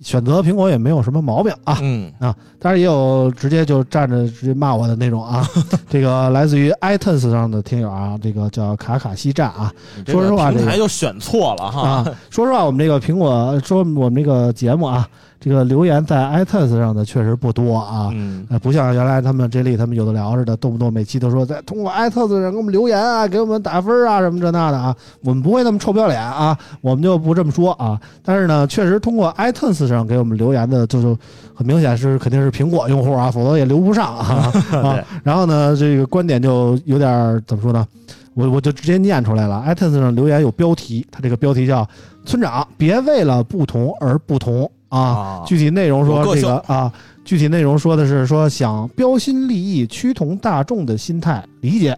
[0.00, 1.78] 选择苹果也没有什么毛病啊。
[1.82, 5.44] 嗯啊当然也有直接就站着直接骂我的那种啊，
[5.90, 9.72] 这个来自于 iTunes 上的听友啊，这个叫卡卡西站啊
[10.06, 15.08] 说实话这个平台就选错了哈啊，说实话，我们这个苹果说我们这个节目啊，
[15.40, 18.10] 这个留言在 iTunes 上的确实不多啊。
[18.12, 27.98] 嗯呃，不像原来他们 J 莉他们有的聊似的，动不动每期都说在通过 iTunes 上给我们留言啊，给我们打分啊，什么这那的啊，我们不会那么臭不要脸啊，我们就不这么说啊。
[28.22, 31.18] 但是呢，确实通过 iTunes 上给我们留言的，就就
[31.54, 34.98] 很明显是肯定是苹果用户啊，否则也留不上啊 啊。
[35.24, 37.86] 然后呢，这个观点就有点怎么说呢？
[38.34, 39.62] 我我就直接念出来了。
[39.66, 41.86] iTunes 上留言有标题，它这个标题叫
[42.24, 44.98] “村长别为了不同而不同”啊。
[45.00, 46.92] 啊，具体内容说这个啊，
[47.24, 51.96] 具体内容说的是说想标新立异、趋同大众的心态理解，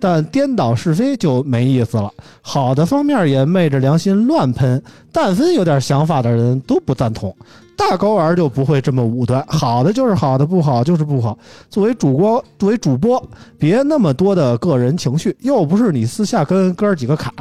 [0.00, 2.12] 但颠倒是非就没意思了。
[2.42, 7.34] 好的方面也昧着良心乱喷，但凡有点想法的人都不赞同。
[7.76, 11.38] 大高玩就不会这么武断，好的就是好的，不好就是不好。
[11.70, 13.22] 作为主播，作为主播，
[13.58, 17.32] 别那么多的个人情绪，又不是你私下跟哥儿几个侃，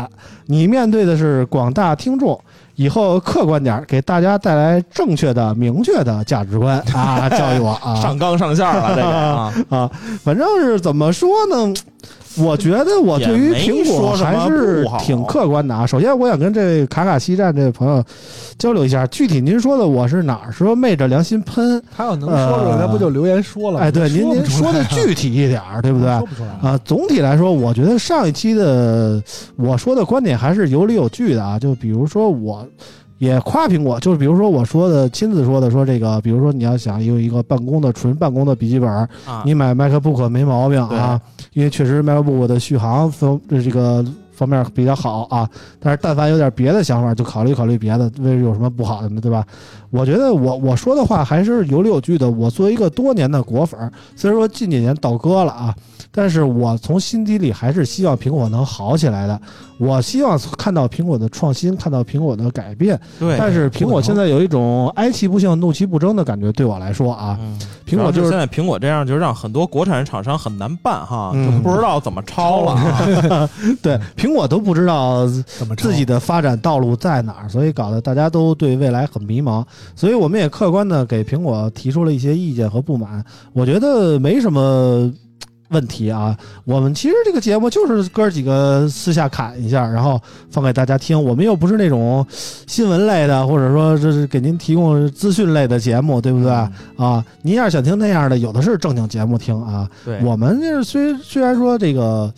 [0.46, 2.40] 你面对的是广大听众。
[2.80, 9.92] 以后客观点儿，给大家带来正确的、明确的价值观啊， 教育我啊上纲上线了，这个啊， 啊，
[10.24, 11.74] 反正是怎么说呢？
[12.38, 15.86] 我觉得我对于苹果还是挺客观的啊。
[15.86, 18.04] 首先，我想跟这位卡卡西站这位朋友
[18.58, 21.82] 交流一下，具体您说的我是哪儿说昧着良心喷？
[21.96, 23.86] 他要能说出来，呃他不就留言说了吗？
[23.86, 26.08] 哎，对，您您说的具体一点儿，对不对？
[26.18, 26.60] 说不出来啊。
[26.72, 29.22] 啊，总体来说，我觉得上一期的
[29.56, 31.58] 我说的观点还是有理有据的啊。
[31.58, 32.66] 就比如说，我
[33.18, 39.08] 也夸苹果，就是比如说我说的亲自说的，说这个，比如说你要想有一个办公的纯办公的笔记本，啊
[39.44, 41.20] 你买 MacBook 没毛病啊，
[41.54, 43.12] 因为确实 MacBook 的续航
[43.48, 44.06] 这这个
[44.40, 45.48] 方面比较好啊。
[45.80, 49.20] 但是但凡有点别的想法，就考虑考虑别的，为有什么不好的呢？
[49.22, 49.46] 对吧？
[49.92, 52.30] 我觉得我我说的话还是有理有据的。
[52.30, 55.76] 我作为一个多年的果粉儿，虽然说近几年倒戈了啊，
[56.12, 59.40] 但是我从心底里还是希望苹果能好起来的。
[59.80, 63.00] 我希望看到苹果的创新，看到苹果的改变。
[63.18, 73.50] 对，但是苹果现在有一种哀其不幸，怒其不争的感觉，对我来说啊，嗯，苹果就是现在苹果这样，就让很多国产厂商很难办哈，嗯就不知道怎么抄了啊。
[73.82, 75.26] 对 苹果都不知道
[75.78, 79.64] 自己的发展道路在哪儿，所以搞得大家都对未来很迷茫。
[79.96, 85.12] 所以我们也客观的给苹果提出了一些意见和不满，我觉得没什么
[85.70, 86.36] 问题啊。
[86.66, 91.22] 我们其实这个节目就是哥儿几个私下侃一下，然后放给大家听。
[91.22, 96.52] 我们又不是那种新闻类的，或者说这是给您提供资讯类的节目，对不对？
[96.98, 99.88] 啊，您要是想听那样的，有的是正经节目听啊。
[100.04, 102.34] 对，我们就是虽虽然说这个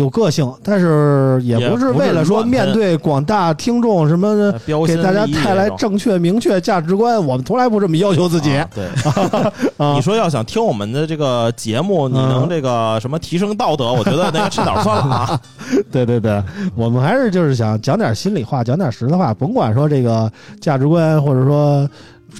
[0.00, 4.52] 有个性，但是也不是为了说面对广大听众什么
[4.86, 8.84] 给大家带来正确、明确价值观，我们从来不这么要求自己啊对，
[9.78, 10.00] 啊你。
[10.00, 13.92] 说要想听我们的这个节目，你嗯能这个什么提升道德？
[13.92, 15.40] 我觉得那个吃点算了啊。
[15.92, 16.42] 对对对，
[16.74, 21.86] 我们还是就是想讲点心里话，讲点实在话，甭管说这个价值观或者说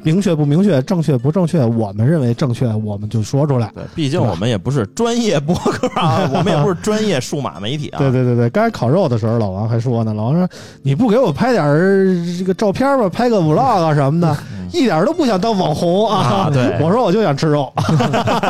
[0.02, 3.70] 明确不明确、正确不正确，我们认为正确，我们就说出来。
[3.74, 7.98] 对，毕竟我们也不是专业播客啊，我们也不是专业数码媒体啊。
[7.98, 10.48] 对对对对，刚才烤肉的时候，老王还说呢，老王说
[10.82, 11.64] 你不给我拍点
[12.38, 14.36] 这个照片吧，拍个 vlog 啊什么的，
[14.72, 16.18] 一点都不想当网红啊。
[16.20, 17.72] 啊对我说我就想吃肉，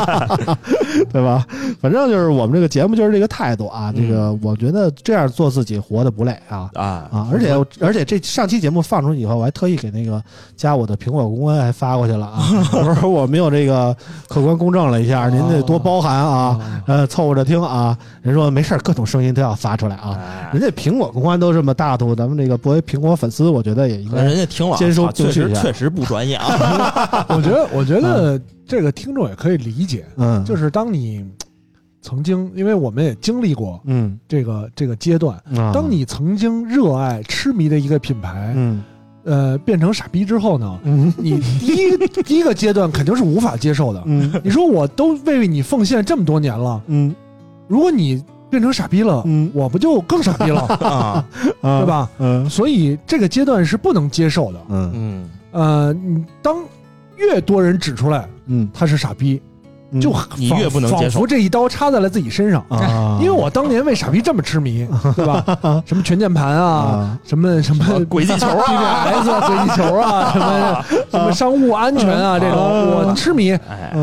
[1.12, 1.46] 对吧？
[1.80, 3.92] 反正就是我们这个节目就是这个态度啊。
[3.96, 6.70] 这个我觉得这样做自己活得不累啊。
[6.74, 10.22] 啊啊，而且而且这上期节目放出去以后，我还特意给那个
[10.56, 12.42] 加我的苹果公关还发过去了啊。
[12.72, 13.96] 我说我没有这个
[14.28, 17.96] 客观公正了一下，您得多包涵啊，呃，凑合着听啊。
[18.22, 20.18] 人说没事儿，各种声音都要发出来啊。
[20.20, 20.50] 哎。
[20.52, 27.24] 人家苹果公关都这么大度，咱们这个作为苹果粉丝，我觉得也应该人家听了啊，坚守啊确实确实不专业啊。
[27.30, 31.24] 我觉得， 我觉得这个听众也可以理解，嗯，就是当你
[32.02, 34.18] 曾经，因为我们也经历过嗯。
[34.28, 38.82] 这个这个阶段，啊，当你曾经热爱、痴迷的一个品牌，嗯
[39.30, 44.02] 呃，变成傻逼之后呢，嗯你第一 第一个阶段肯定是无法接受的。
[44.06, 47.14] 嗯你说我都为你奉献这么多年了，嗯
[47.68, 51.24] 如果你变成傻逼了，嗯我不就更傻逼了， 啊，
[51.60, 51.86] 啊，对？
[51.86, 52.10] 吧？
[52.18, 54.60] 嗯所以这个阶段是不能接受的。
[54.68, 56.56] 嗯嗯，呃，你当
[57.16, 59.40] 越多人指出来嗯，他是傻逼，
[59.98, 62.62] 就仿你越不能接受仿佛这一刀插在了自己身上。
[62.68, 65.42] 啊，因为我当年为傻逼这么痴迷， 对吧？
[65.86, 73.56] 什么全键盘啊，啊什么什么轨迹球啊 BBS 啊，轨迹球啊，什么 什么商务安全啊，这种啊我痴迷。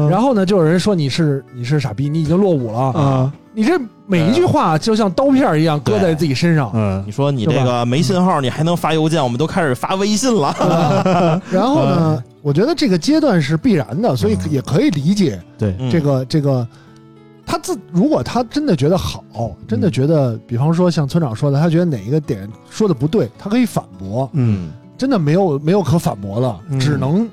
[0.09, 3.31] 然后呢，就有人说你是你是傻逼，你已经落伍了。
[3.57, 6.71] 啊你这每一句话就像刀片一样割在自己身上。
[6.75, 7.03] 嗯。
[7.05, 11.41] 你说你这个没信号，你还能发邮件，我们都开始发微信了。
[11.49, 15.75] 然后呢，我觉得这个阶段是必然的，所以也可以理解对。
[15.79, 15.89] 嗯。
[15.89, 16.67] 这个这个。
[17.49, 19.23] 他自如果他真的觉得好，
[19.65, 24.29] 真的觉得，比方说像村长说的，他觉得哪一个点说的不对，他可以反驳。
[24.33, 26.77] 嗯，真的没有没有可反驳了，嗯。
[26.77, 27.25] 只能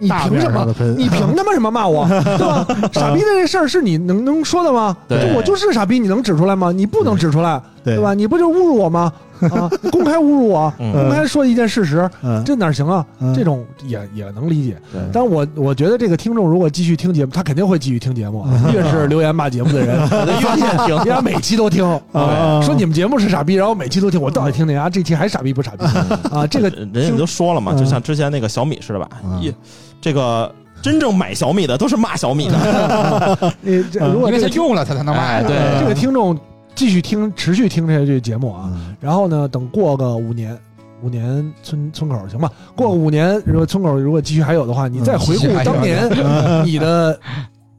[0.00, 0.74] 你凭什么？
[0.96, 2.66] 你凭他妈什么骂我，对吧？
[2.92, 4.96] 傻逼的这事儿是你能能说的吗？
[5.36, 6.72] 我就是傻逼，你能指出来吗？
[6.72, 8.14] 你不能指出来，对对吧？？
[8.14, 9.12] 你不就侮辱我吗？
[9.40, 13.06] 啊，公开侮辱我，嗯公开说一件事实，嗯，这哪行啊？
[13.20, 14.76] 嗯这种也也能理解。
[15.10, 18.46] 但我我觉得这个听众如果继续听节目，他肯定会继续听节目。
[18.70, 24.90] 越是留言骂节目的人，发现人家每期都听， 啊说你们节目是傻逼，然后每期都听，我到底听哪家？
[24.90, 25.84] 这期还傻逼不傻逼
[26.30, 26.46] 啊？
[26.46, 29.54] 这个人家都说了嘛，嗯就像之前那个小米似的吧嗯，一
[30.02, 33.52] 这个真正买小米的都是骂小米的。
[33.62, 35.38] 你这如因为果这个他用了他才能卖。
[35.38, 36.38] 哎对这个听众
[36.80, 38.96] 继续听，持续听这这个节目啊，嗯。
[39.00, 40.58] 然后呢，等过个五年。
[41.02, 46.06] 五年村村口行吧，过个五年，如果村口如果继续还有的话，你再回顾当年
[46.62, 47.18] 你的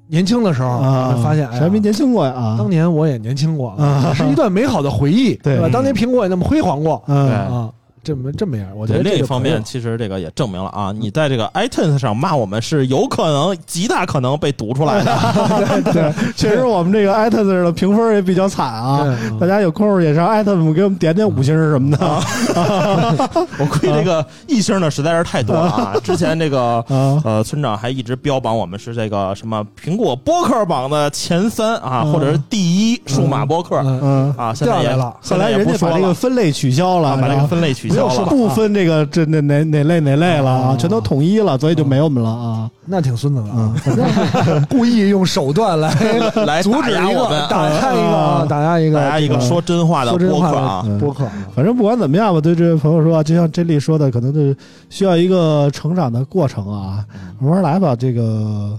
[0.07, 0.79] 年轻的时候，
[1.21, 2.31] 发现，哎谁还没年轻过呀？
[2.31, 5.59] 啊，当年我也年轻过，啊是一段美好的回忆，对。
[5.59, 5.69] 吧？
[5.71, 6.95] 当年苹果也那么辉煌过。
[7.05, 7.71] 啊，
[8.03, 15.11] 这么这么样，我觉，得另一方面，其实这个也证明了啊，你在这个 iTunes 上骂我们是有可能、极大可能被读出来的。
[15.93, 19.03] 对，确实我们这个 iTunes 的评分也比较惨啊。
[19.03, 21.97] 对大家有空也上 iTunes 给我们点点五星什么的
[23.59, 25.93] 我估计这个一星的实在是太多了啊！
[26.03, 27.21] 之前这个 啊。
[27.23, 34.53] 呃，村长还一直标榜我们是这个什么苹果播客榜的前三啊，嗯或者是第一数码播客嗯嗯，啊。
[34.53, 38.25] 现在也了后现在来人家把也不说了这个分类取消了，啊把这个分类取消了。
[38.25, 42.69] 不分这个这哪哪哪类哪类了啊，哦全都统一了，所以就没我们了啊。
[42.85, 43.73] 那挺孙子的嗯
[44.03, 45.93] 啊， 故意用手段来
[46.45, 50.83] 来阻止一个压我们，打压一个啊，打压一个，打压一个说真话的播客啊。
[50.85, 54.55] 的播客啊，反正不管怎么样吧，对这位朋友说啊，就像真丽说的，可能就是
[54.89, 57.05] 需要一个成长的过程啊，
[57.39, 57.95] 慢慢来吧。
[57.95, 58.77] 这个，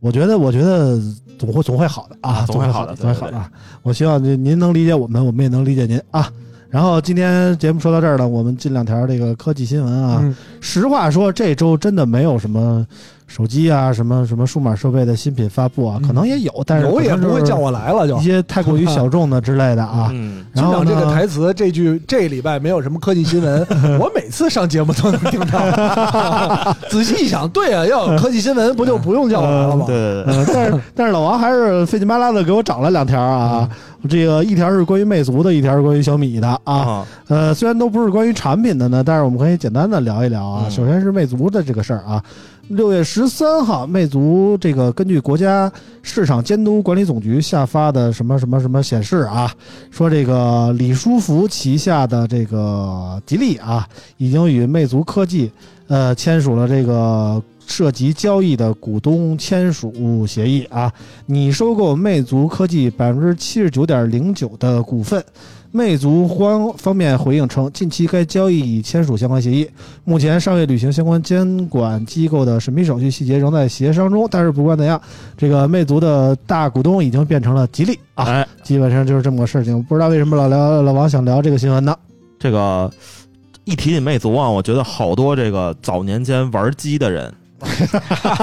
[0.00, 1.00] 我觉得，我觉得
[1.38, 3.50] 总会总会好的啊，啊总会会好的总会好的啊。
[3.82, 6.30] 我希望您您能理解我们，我们也能理解您啊。
[6.68, 10.18] 然后今天节目说到这儿了，我们进两条这个科技新闻啊。
[10.22, 12.84] 嗯实话说，这周真的没有什么
[13.26, 18.22] 手机啊，什么什么数码设备的新品发布啊，嗯可能也有，但是有也不会叫我我来了就一。
[18.22, 20.10] 些太过于小众的之类的啊。
[20.14, 23.66] 嗯，然后这个台词，这句这礼拜没有什么科技新闻，
[23.98, 26.74] 我每次上节目都能听到。
[26.88, 29.84] 仔细一想，对啊，要有科技新闻，不就不用叫我来了吗？
[29.86, 33.68] 对对对，呃，但是但是老王还是费劲巴拉的给我找了两条啊，
[34.08, 36.74] 这个一条是关于魅族的，一条是关于小米的啊。
[36.74, 40.62] 啊，呃，虽然都不是关于产品的呢，但是我们可以简单的聊一聊啊。
[40.66, 42.22] 嗯首先是魅族的这个事儿啊，
[42.68, 45.70] 六月十三号，魅族这个根据国家
[46.02, 49.52] 市场监督管理总局下发的什么什么什么显示啊，
[49.90, 53.86] 说这个李书福旗下的这个吉利啊，
[54.16, 55.50] 已经与魅族科技
[55.86, 57.42] 呃签署了这个。
[57.68, 60.92] 涉及交易的股东签署协议啊，
[61.26, 65.20] 拟收购魅族科技百分之七十九点零九的股份，
[65.72, 69.68] 魅族方方面回应称，近期该交易已签署相关协议，
[70.04, 74.26] 目前尚未履行相关监管机构的审批手续，细节仍在协商中。
[74.30, 75.00] 但是不管怎样，
[75.36, 79.82] 这个魅族的大股东已经变成了吉利啊，哎，基本上就是这么个事情。
[79.84, 81.94] 不知道为什么老聊老王想聊这个新闻呢？
[82.38, 82.90] 这个
[83.64, 87.32] 一提起魅族啊，我觉得好多这个早年间玩机的人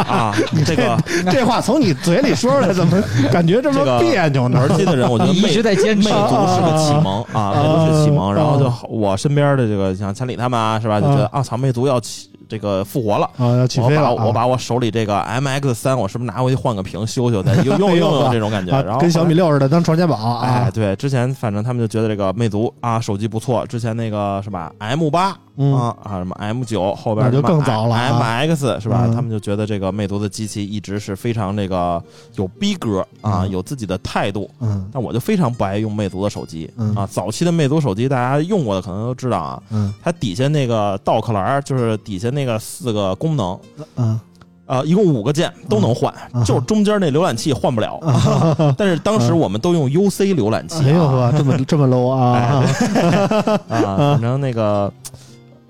[0.08, 0.34] 啊，
[0.66, 0.98] 这个
[1.32, 3.02] 这话从你嘴里说出来，怎么
[3.32, 4.60] 感觉这么别扭呢？
[4.60, 8.30] 玩机的人，我觉得一魅直在坚持魅族是个启蒙啊，啊魅族是启蒙。
[8.30, 11.00] 啊然后就我身边的这个像千里他们啊，是吧？
[11.02, 13.30] 就觉得啊，操，魅族要起这个复活了。
[13.38, 18.72] 啊，要起我飞了啊，把我把我手里这个 MX 三，我是不是拿回去换个屏修修，再用 用用用这种感觉？
[18.72, 19.34] 然啊，后跟小米。
[19.34, 25.74] 六似的当传家宝哎，啊，对，之前反正他们就觉得这个魅族啊手机不错，之前那个是吧 M 八嗯。
[25.76, 28.20] 啊啊什么 M 九后边那就更早了啊。
[28.48, 29.04] MX 是吧？
[29.06, 29.16] 嗯。
[29.16, 32.02] 他们就觉得这个魅族的机器一直是非常这个
[32.36, 33.52] 有逼格啊，嗯。
[33.52, 34.50] 有自己的态度。
[34.60, 34.90] 嗯。
[34.94, 36.94] 但我就非常不爱用魅族的手机嗯。
[36.96, 39.94] 啊，早期的魅族手机大家用过的可能都知道啊，嗯。
[40.04, 43.60] 它底下那个 dock 栏儿就是底下那个四个功能，
[43.98, 44.20] 嗯。
[44.66, 46.42] 呃，一共五个键都能换，嗯。
[46.46, 47.98] 就是中间那浏览器换不了。
[47.98, 52.64] 啊， 但是当时我们都用 UC 浏览器哎呦啊，呵，这么这么 low 啊！
[53.68, 54.92] 啊，反正那个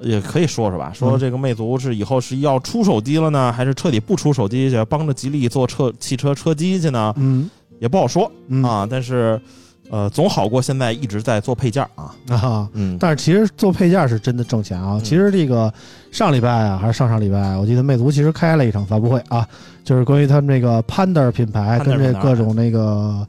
[0.04, 7.14] 也可以说说吧，说嗯这个魅族是以后是要出手机了呢，还是彻底不出手机去，帮着吉利做车汽车车机去呢？
[7.18, 7.50] 嗯
[7.80, 8.88] 也不好说嗯啊。
[8.90, 9.40] 但是
[9.90, 12.16] 呃，总好过现在一直在做配件啊。
[12.30, 12.70] 啊。
[12.74, 14.98] 嗯，但是其实做配件是真的挣钱啊！
[14.98, 15.72] 嗯其实这个
[16.12, 19.46] 上礼拜啊，还是上上礼拜，我记得魅族其实开了一场发布会啊，
[19.84, 23.28] 就是关于他们这个 Panda 品牌跟这各种那个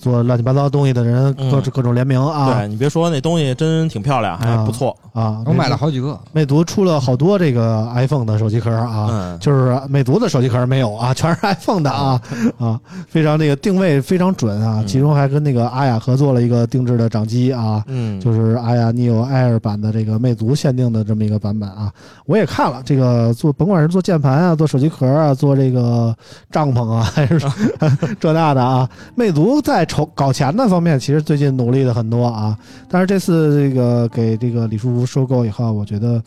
[0.00, 1.50] 做乱七八糟东西的人嗯。
[1.50, 2.54] 各各种联名啊。
[2.54, 4.96] 对你别说那东西真挺漂亮，还不错。
[5.12, 5.42] 啊！
[5.44, 12.20] 我买了好几个，魅族出了好多这个 iPhone 的手机壳啊，嗯，就是魅族的手机壳没有啊，全是 iPhone 的啊
[12.58, 14.86] 啊，非常这个定位非常准啊，嗯。
[14.86, 21.90] 其中还跟那个阿雅合作了一个定制的掌机啊，嗯，就是阿雅 Neo Air 版的这个魅族限定的这么一个版本啊，
[22.26, 26.14] 我也看了这个做，甭管是做键盘啊，做手机壳啊，做这个
[26.52, 27.40] 帐篷啊，还是
[28.20, 32.56] 这那的啊，魅族在筹搞钱的方面，其实最近努力的很多啊，
[32.88, 36.22] 但是这次这个给这个李书福收购以后，我觉得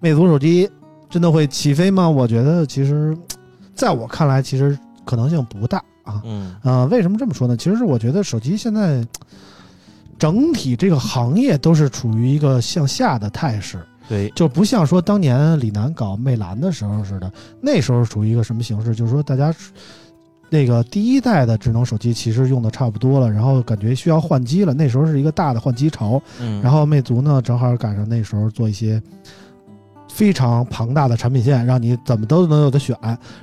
[0.00, 0.68] 魅族手机
[1.08, 2.06] 真的会起飞吗？
[2.06, 3.16] 我觉得其实，
[3.74, 6.20] 在我看来，其实可能性不大啊。
[6.26, 7.56] 嗯啊、为什么这么说呢？
[7.56, 9.02] 其实是我觉得手机现在
[10.18, 18.94] 整体这个行业都是处于一个向下的态势，对，就不像说当年李楠搞魅蓝的时候似的，那时候处于一个什么形式？
[18.94, 19.54] 就是说大家
[20.50, 29.00] 那个第一代的智能手机其实用的差不多了，然后感觉需要换机了，那时候是一个大的换机潮，嗯，然后魅族呢正好赶上那时候做一些。
[30.10, 32.96] 非常庞大的产品线，让你怎么都能有的选，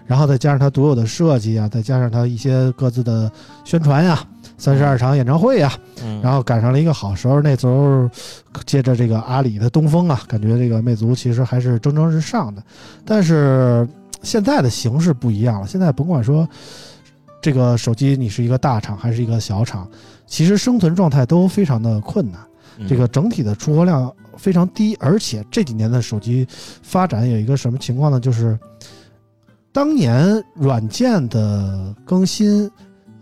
[0.06, 3.32] 然后再加上它独有的设计啊，再加上它一些各自的
[3.64, 4.20] 宣传呀、
[4.58, 5.72] 三十二场演唱会呀、
[6.04, 8.10] 嗯，然后赶上了一个好时候，那时候
[8.66, 12.62] 接着这个阿里的东风啊，感觉这个魅族其实还是蒸蒸日上的。
[13.06, 13.88] 但是
[14.22, 16.46] 现在的形势不一样了，现在甭管说
[17.46, 19.88] 这个手机你是一个大厂还是一个小厂，
[20.26, 22.42] 其实生存状态都非常的困难。
[22.80, 26.48] 嗯这个整体的出货量非常低，而且这几年的手机
[26.82, 28.20] 发展有一个什么情况呢？
[28.20, 28.58] 就是
[29.72, 32.68] 当年软件的更新，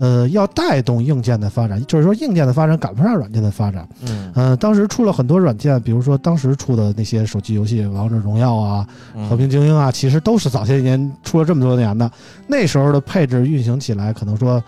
[0.04, 3.88] 呃，要带动硬件的发展，就是说硬件的发展赶不上软件的发展。
[4.06, 8.86] 嗯呃，当时出了很多软件，比如说当时出的那些手机游戏，《王者荣耀》啊，
[9.16, 12.12] 嗯《和平精英》啊，其实都是早些年出了这么多年的。
[12.48, 14.62] 那时候的配置运行起来可能说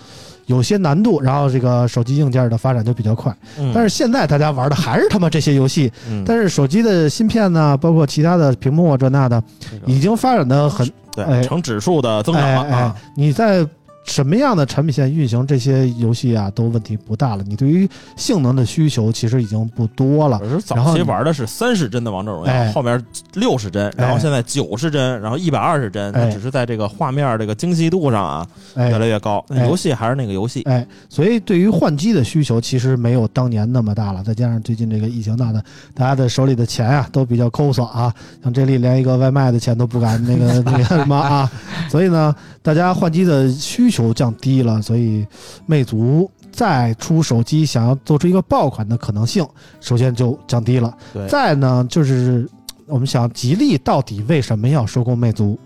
[0.46, 3.36] 有些难度，然后这个手机硬件的发展就比较快。
[3.60, 9.44] 嗯，但是现在大家玩的还是他妈这些游戏，嗯但是手机的芯片呢，包括其他的屏幕啊这那的，
[9.86, 13.68] 已经发展的很哎对呈指数的增长哎哎了啊，，你在
[14.06, 17.44] 什么样的产品线运行这些游戏啊，都问题不大了。
[17.48, 23.04] 你对于性能的需求其实已经不多了然早期后你玩的是三十帧的王者荣哎耀，后面
[23.34, 29.44] 六十帧，然后哎现在九十帧，然后一百二十帧，只是在这个画面这个精细度上啊哎越来越高。
[29.50, 34.24] 哎游戏还是那个游戏，哎，所以对于换机的需求其实没有当年那么大了。
[34.24, 41.52] 再加上最近这个疫情大的，大家的手里的钱啊都比较抠索啊，像这里连一个外卖的钱都不敢那个那个什么啊，
[41.90, 45.26] 所以呢，大家换机的需求降低了，所以
[45.66, 46.30] 魅族。
[46.52, 49.46] 再出手机，想要做出一个爆款的可能性，
[49.82, 50.96] 首先就降低了。
[51.14, 52.48] 对再呢，就是
[52.86, 55.60] 我们想，吉利到底为什么要收购魅族？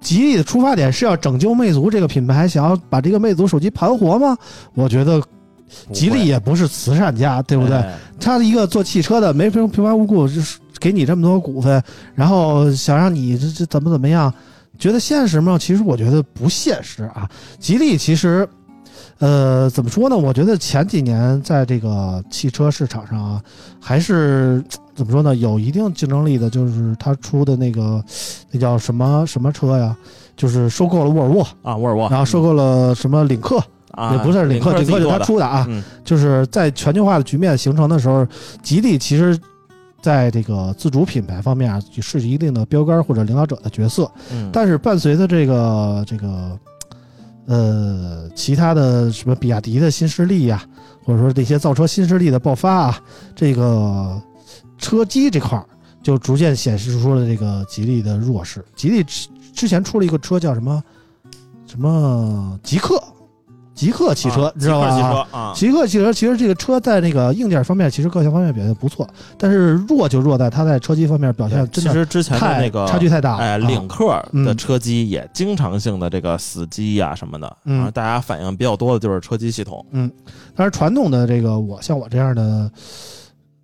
[0.00, 4.36] 吉利的出发点是要拯救魅族这个品牌，想要把这个魅族手机盘活吗？
[4.74, 5.22] 我觉得
[5.92, 7.76] 吉利也不是慈善家，对不对？
[7.76, 11.80] 哎他一个做汽车的，没平平白无故就是给你这么多股份，
[12.16, 14.34] 然后想让你这这怎么怎么样，
[14.82, 15.56] 觉得现实吗？
[15.56, 17.30] 其实我觉得不现实啊。
[17.60, 18.48] 吉利其实，
[19.20, 20.16] 呃，怎么说呢？
[20.16, 23.40] 我觉得前几年在这个汽车市场上啊，
[23.80, 24.60] 还是
[24.96, 25.36] 怎么说呢？
[25.36, 28.02] 有一定竞争力的，就是他出的那个
[28.50, 29.96] 那叫什么什么车呀？
[30.36, 33.62] 就是收购了沃尔沃，啊，沃尔沃，然后收购了什么领克，
[33.92, 35.64] 啊，也不是领克，领克是他自己做的，出的啊。
[35.68, 38.26] 嗯就是在全球化的局面形成的时候，
[38.64, 39.38] 吉利其实
[40.02, 44.10] 在这个自主品牌方面啊，是一定的标杆或者领导者的角色。
[44.32, 46.58] 嗯，但是伴随着这个这个
[47.46, 50.62] 呃其他的什么比亚迪的新势力呀、
[51.04, 53.00] 或者说这些造车新势力的爆发啊，
[53.34, 54.20] 这个
[54.76, 55.64] 车机这块儿
[56.02, 58.64] 就逐渐显示出了这个吉利的弱势。
[58.74, 60.82] 吉利之之前出了一个车叫什么
[61.66, 63.00] 什么极客，
[63.74, 64.90] 极客汽车，知道吧？
[64.90, 69.08] 极客汽车啊，极客汽车其实这个车在那个硬件方面，其实各项方面表现不错，
[69.38, 73.38] 但是弱就弱在它在车机方面表现真的其实之前的太那个差距太大了。
[73.38, 79.84] 哎，啊领克的嗯车机也经常性的这个死机呀、什么的，嗯大家反映比较多的就是车机系统。
[79.92, 80.10] 嗯
[80.54, 82.70] 但是传统的这个我像我这样的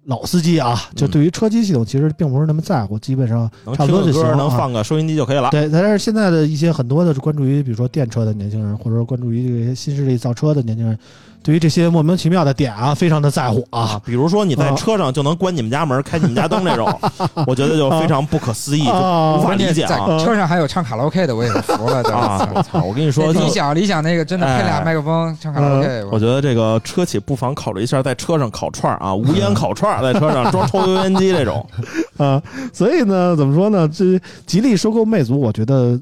[0.08, 5.50] 老司机啊，就对于车机系统其实并不是那么在乎，基本上差不多就行听个歌，能啊放个收音机就可以了。
[5.50, 5.68] 对。
[5.68, 10.98] 但是现在的一些很多的关注于比如说电车的年轻人，或者说关注于这些新势力造车的年轻人，
[11.42, 14.00] 对于这些莫名其妙的点啊，非常的在乎啊。
[14.04, 17.00] 比如说你在啊车上就能关你们家门、开你们家灯这种，
[17.46, 21.98] 我觉得就非常不可思议，就啊无法理解啊车上还有唱卡拉 OK 的，我也是服了。
[22.08, 22.48] 啊！
[22.54, 22.82] 我操！
[22.84, 31.66] 我跟你说，理想理想那个真的配俩哎麦克风唱卡拉 OK，我觉得这个车企不妨考虑一下，在车上烤串儿啊，无烟烤串儿，在车上装抽油烟机这种。
[32.16, 32.40] 啊，
[32.72, 33.88] 所以呢，怎么说呢？
[33.88, 35.98] 这吉利收购魅族，我觉得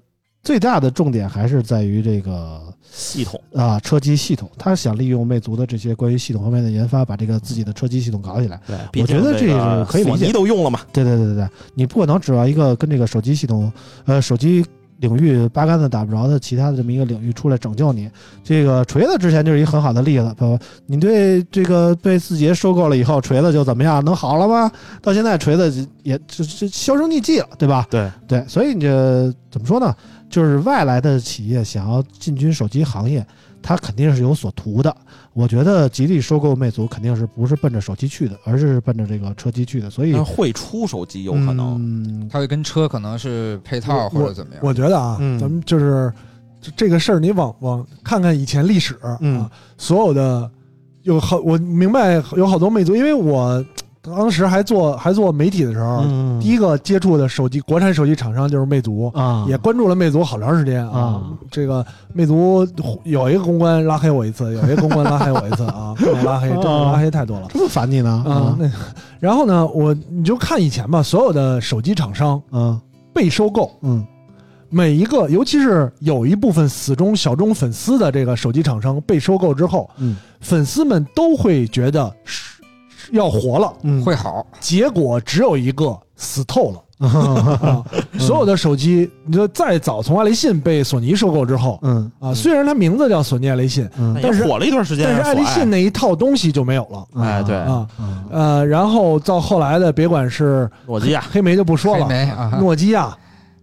[0.47, 8.61] 最大的重点还是在于这个系统啊车机系统，他想利用魅族的这些关于系统方面的研发，把这个自己的车机系统搞起来。
[8.64, 10.82] 对，我觉得这这个是可以理解索尼都用了嘛。
[10.92, 13.72] 对对对对对，你不可能指望一个跟这个手机系统，
[14.05, 14.64] 呃，手机
[15.01, 18.09] 领域八竿子打不着的其他的这么一个领域出来拯救你。
[18.44, 24.03] 这个锤子之前就是一个很好的例子，不，你对这个被字节收购了以后，锤子就怎么样？
[24.05, 24.70] 能好了吗？
[25.03, 27.84] 到现在锤子也就就销声匿迹了，对吧？
[27.90, 29.92] 对对，所以你这怎么说呢？
[30.37, 33.26] 就是外来的企业想要进军手机行业，
[33.62, 34.95] 它肯定是有所图的。
[35.32, 39.89] 我觉得吉利收购魅族肯定是不是奔着手机去的，而是奔着这个车机去的。
[39.89, 41.76] 所以会出手机有可能。
[41.80, 44.62] 嗯它会跟车可能是配套或者怎么样。
[44.62, 46.12] 我觉得啊，嗯咱们就是
[46.61, 50.51] 这这个事儿，你往往看看以前历史啊，嗯所有的
[51.01, 53.64] 有好，我明白有好多魅族，因为我
[54.07, 59.11] 当时还做还做媒体的时候，嗯第一个接触的手机国产手机厂商就是魅族。
[59.14, 59.44] 啊。
[59.48, 60.98] 也关注了魅族好长时间啊。
[60.98, 61.22] 啊！
[61.50, 62.66] 这个魅族
[63.04, 67.48] 有一个公关拉黑我一次， 有一个公关拉黑我一次啊，各种拉黑，真的拉黑太多了。
[67.50, 68.24] 这么烦你呢？
[68.26, 68.57] 啊！
[68.59, 68.70] 那
[69.18, 72.80] 然后呢，我你就看以前吧，所有的手机厂商嗯
[73.12, 74.07] 被收购，嗯。
[74.68, 80.16] 每一个，尤其是有一部分死忠小众粉丝的这个手机厂商被收购之后，嗯。
[80.40, 82.12] 粉丝们都会觉得
[83.12, 84.04] 要活了，嗯。
[84.04, 86.82] 会好，结果只有一个死透了。
[86.98, 87.84] 啊，
[88.18, 92.11] 所有的手机，你说再早从爱立信被索尼收购之后嗯。
[92.18, 94.18] 啊，虽然它名字叫索尼爱立信，嗯。
[94.22, 95.20] 但是也火了一段时间啊。
[95.22, 95.34] 但是爱。
[95.34, 97.22] 立信那一套东西就没有了。
[97.22, 97.54] 哎对。
[97.54, 97.86] 啊。
[98.00, 98.24] 嗯。
[98.30, 101.22] 呃，然后到后来的，别管是诺基亚。
[101.30, 103.14] 黑莓就不说黑了，莓啊，诺基亚，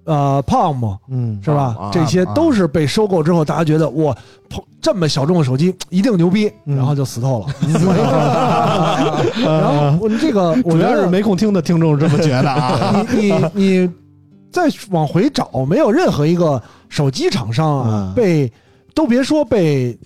[0.05, 1.75] 呃，Palm 嗯是吧？
[1.79, 4.15] 啊这些都是被收购之后，大家觉得哇，
[4.81, 7.47] 这么小众的手机一定牛逼，嗯然后就死透了。
[9.43, 13.05] 然后我这个，我 主觉得要是没空听的听众这么觉得啊。
[13.11, 13.89] 你你你
[14.51, 18.51] 再往回找，没有任何一个手机厂商啊嗯被
[18.93, 19.97] 都别说被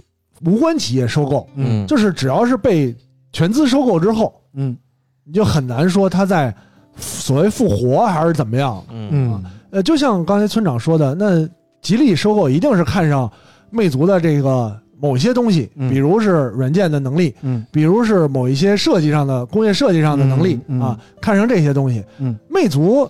[0.46, 2.96] 无关企业收购，嗯，就是只要是被
[3.34, 4.78] 全资收购之后，嗯
[5.26, 6.54] 你就很难说它在
[6.98, 8.82] 所谓复活还是怎么样。
[8.90, 9.44] 嗯嗯
[9.78, 11.48] 呃，就像刚才村长说的，那
[11.82, 13.32] 吉利收购一定是看上
[13.70, 22.04] 魅族的这个某些东西，嗯比如是软件的能力，嗯比如是某一些设计上的工业设计上的能力、嗯嗯啊，看上这些东西。
[22.18, 23.08] 嗯，魅族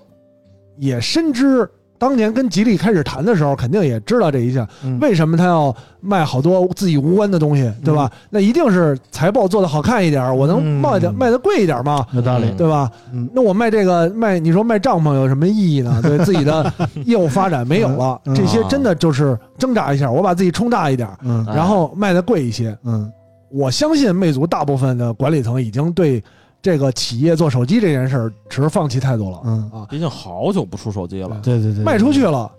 [0.75, 1.65] 也深知
[1.97, 8.09] 当年跟吉利开始谈的时候，肯定也知道这一项，嗯为什么他要卖好多自己无关的东西，对吧？
[8.29, 12.05] 那一定是财报做的好看一点，我能嗯卖的、卖的贵一点嘛。
[12.13, 12.49] 有道理。
[12.57, 12.89] 对吧？
[13.11, 15.99] 嗯那我卖这个卖，你说卖帐篷有什么意义呢？
[16.03, 16.71] 对自己的
[17.05, 21.09] 业务发展没有了， 嗯这些真的就是挣扎一下，我把自己冲大一点，
[21.47, 22.77] 然后卖的贵一些。
[22.85, 23.11] 嗯
[23.49, 26.21] 我相信魅族大部分的管理层已经对
[26.67, 29.39] 这个企业做手机这件事儿持放弃态度了。
[29.45, 32.51] 嗯，啊，毕竟好久不出手机了，对对对，卖出去了。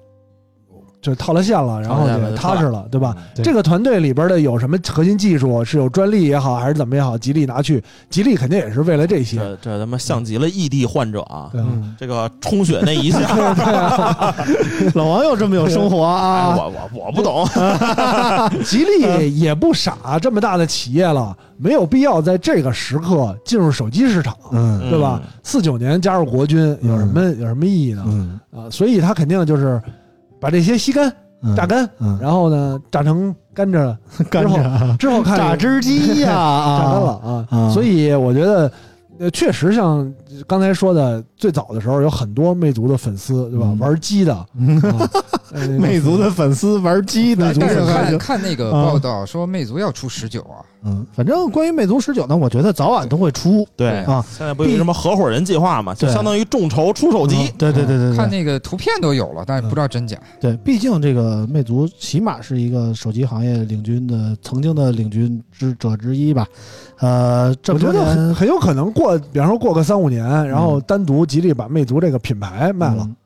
[1.00, 3.14] 就套了线了，然后踏实了，对吧？
[3.34, 11.50] 对这个团队里边的有什么核心技术，是有专利也好，还是怎么也好，吉利拿去，吉利肯定也是为了这些，这这他妈像极了异地患者啊！
[11.98, 13.20] 这个充血那一下，
[14.94, 16.56] 老王又这么有生活哎啊！
[16.56, 17.46] 我我我不懂，
[18.64, 24.90] 吉利也不傻，这么大的企业了，没有必要在这个时刻进入手机市场，嗯。
[24.90, 25.20] 对吧？
[25.42, 28.04] 四九年加入国军有什么有什么意义呢？
[28.08, 28.40] 嗯。
[28.52, 29.80] 啊，所以他肯定就是
[30.40, 31.12] 把这些吸干、
[31.42, 33.96] 嗯，榨干，嗯，然后呢榨成甘蔗，
[34.30, 36.28] 甘蔗之后 看榨汁机呀，
[36.78, 38.70] 榨干了啊，所以我觉得。
[39.20, 40.14] 呃，确实像
[40.46, 43.66] 刚才说的，最早的时候有很多魅族的粉丝，对吧？
[43.66, 43.78] 嗯。
[43.80, 44.46] 玩机的，
[45.80, 53.66] 魅族的粉丝玩机的，但是看看那个啊报道说魅族要出十九啊，嗯，反正关于魅族十九呢，我觉得早晚都会出。
[53.76, 54.00] 对。
[54.04, 54.24] 啊。
[54.30, 57.36] 现在不有什么合伙人计划嘛，就相当于众筹出手机。
[57.36, 58.16] 嗯，对对对对对。
[58.16, 60.16] 看那个图片都有了，但是不知道真假。
[60.40, 66.46] 对，毕竟这个魅族起码是一个手机行业领军的曾经的领军之者之一吧。
[67.00, 73.16] 呃，这我觉得很很有可能过，比方说过个三五年，然后单独吉利把魅族这个品牌卖了，，嗯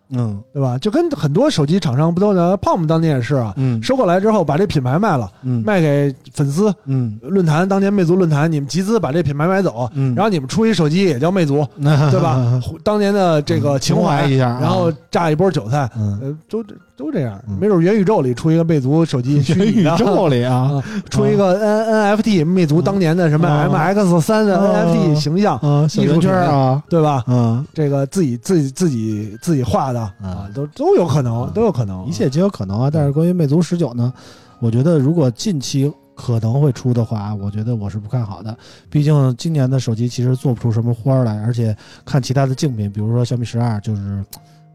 [0.52, 0.78] 对吧？
[0.78, 11.68] 就跟很多手机厂商不都呢？Palm 当年也是啊，嗯收过来之后把这品牌卖了，嗯卖给粉丝嗯论坛，当年魅族论坛，你们集资把这品牌买走，嗯，然后你们出一手机也叫魅族，后
[12.10, 12.60] 对吧？
[12.84, 16.62] 当年的这个情怀，一下啊，然后榨一波韭菜，嗯，呃，都
[17.02, 17.58] 都这样嗯。
[17.58, 23.68] 没准元宇宙里出一个魅族手机 元宇，宙里啊啊，出一个 N NFT 魅族当年的什么啊。
[23.68, 24.84] MX 三的啊。
[24.86, 27.24] NFT 形象，啊，小圆圈啊，对吧？
[27.26, 32.90] 嗯，这个自己自己自己自己画的啊，都都有可能，都有可能，一切皆有可能啊。
[32.90, 34.12] 但是关于魅族十九呢，
[34.60, 38.56] 我觉得如果近期可能会出的话，我觉得我是不看好的。
[38.90, 41.74] 毕竟今年的手机其实做不出什么花儿来，而且
[42.04, 44.24] 看其他的竞品，比如说小米十二就是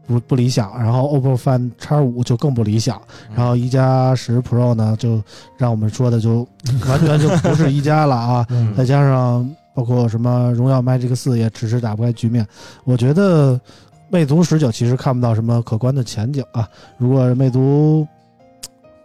[0.08, 3.00] 不不理想，然后 OPPO Find X 五就更不理想，
[3.36, 5.22] 然后一加十 Pro 呢，就
[5.58, 6.48] 让我们说的就
[6.88, 8.46] 完全就不是一加了啊。
[8.48, 12.44] 嗯再加上包括什么荣耀 Magic 四也迟迟打不开局面，
[12.84, 13.60] 我觉得
[14.08, 16.66] 魅族十九其实看不到什么可观的前景啊。
[16.96, 18.08] 如果魅族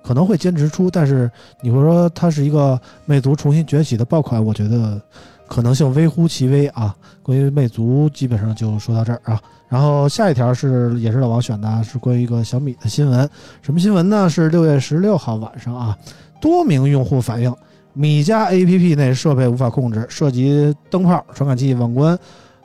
[0.01, 1.29] 可能会坚持出，但是
[1.61, 5.01] 你会说它是一个魅族重新崛起的爆款，我觉得
[5.47, 6.95] 可能性微乎其微啊。
[7.21, 9.41] 关于魅族，基本上就说到这儿啊。
[9.69, 13.27] 然后下一条是也是老王选的，是关于一个小米的新闻。
[13.61, 14.29] 什么新闻呢？
[14.29, 15.97] 是六月十六号晚上啊，
[16.41, 17.55] 多名用户反映
[17.93, 22.17] 米家 APP 内设备无法控制，涉及灯泡、传感器、网关、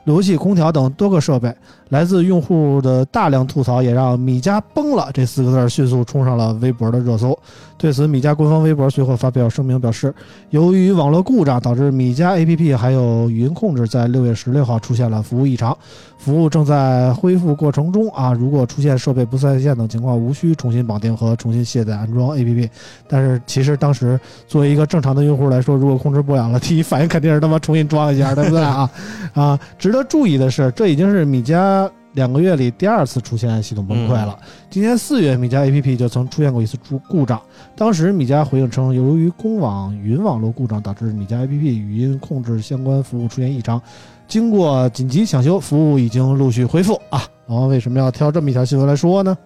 [0.03, 1.55] 路由器、空调等多个设备。
[1.89, 7.37] 来自用户的大量吐槽，也让“米家崩了”这四个字迅速冲上了微博的热搜。
[7.77, 10.13] 对此，米家官方微博随后发表声明，表示
[10.49, 15.75] 由于网络故障导致米家 APP 还有语音控制在六月十六号出现了服务异常，
[16.17, 18.33] 服务正在恢复过程中啊。
[18.33, 22.69] 如果出现设备不在线等情况，无需重新绑定和重新卸载安装 APP。
[23.07, 28.91] 但是其实当时作为一个正常的用户来说，如果控制不了了，第一反应肯定是他妈重新装一下，对不对啊？
[29.33, 31.78] 啊，值得注意的是，这已经是米家
[32.13, 34.37] 两个月里第二次出现系统崩溃了。
[34.69, 37.41] 今年四月，米家 APP 就曾出现过一次故故障，
[37.75, 43.81] 当时米家回应称，由于公网云网络故障导致米家 APP 语音控制相关服务出现异常，
[44.27, 47.23] 经过紧急抢修，服务已经陆续恢复啊。
[47.47, 49.37] 然后为什么要挑这么一条新闻来说呢？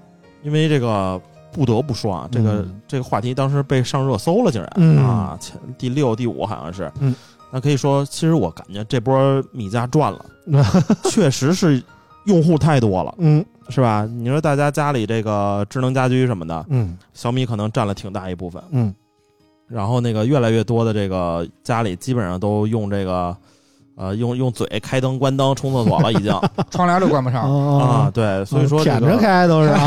[0.41, 1.19] 因为这个
[1.51, 6.91] 不得不说啊，这个、嗯这个话题当时被上热搜了，竟然、嗯啊，前第六、第五好像是。
[6.99, 7.15] 嗯，
[7.51, 10.25] 那可以说，其实我感觉这波米家赚了，
[11.09, 11.81] 确实是
[12.25, 14.07] 用户太多了，嗯是吧？
[14.11, 18.93] 你说大家家里这个智能家居什么的，嗯小米可能占了挺大一部分，嗯
[19.67, 23.35] 然后那个越来越多的这个家里基本上都用这个。
[23.95, 26.33] 呃，用用嘴开灯、关灯、冲厕所了，已经
[26.71, 27.43] 窗帘都关不上。
[27.77, 29.77] 啊，啊，对，所以说、这舔个着开都是啊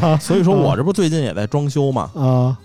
[0.00, 2.56] 哎 所以说我这不最近也在装修嘛， 啊，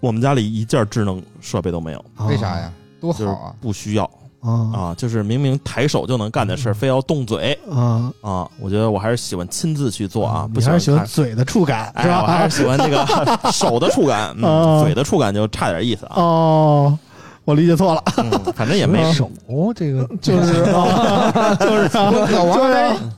[0.00, 2.72] 我们家里一件智能设备都没有，啊为啥呀？
[2.98, 3.54] 多就是好啊！
[3.60, 4.10] 不需要
[4.46, 8.12] 啊啊，就是明明抬手就能干的事儿，非要动嘴啊？
[8.22, 8.48] 啊。
[8.60, 11.04] 我觉得我还是喜欢亲自去做啊，不你还是喜欢。
[11.04, 12.22] 嘴的触感哎是吧？
[12.22, 13.04] 我还是喜欢那个
[13.52, 14.34] 手的触感，
[14.82, 16.12] 嘴的触感就差点意思啊。
[16.16, 16.98] 哦，
[17.44, 19.30] 我理解错了，嗯，反正也没手
[19.74, 22.58] 这个 就是啊就是啊老王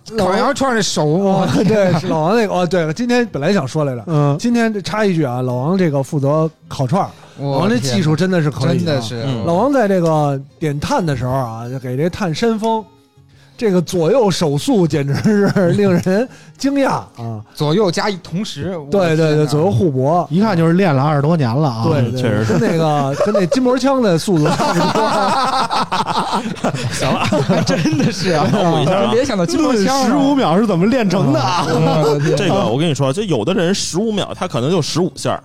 [0.05, 12.85] 就是烤羊串这手哦，，对，是老王那个哦，对了，今天本来想说来着，嗯今天这插一句啊，老王这个负责烤串儿，王这技术真的是可以、啊，真的是嗯老王在这个点炭的时候啊，就给这炭扇风，
[13.59, 15.13] 这个左右手速简直
[15.51, 17.43] 是令人惊讶啊！
[17.55, 21.83] 左右加一同时，对对对，左右互搏，一看就是练了二十多年了啊。
[21.85, 25.03] 对，对确实是跟那个 跟那筋膜枪的速度差不多。
[26.93, 27.27] 行了，
[27.67, 28.47] 真的是啊！
[28.55, 31.67] 我一下联想到筋膜枪十五秒是怎么练成的啊？
[32.37, 35.43] 这个我跟你说，就有的人十五秒他可能就十五下儿，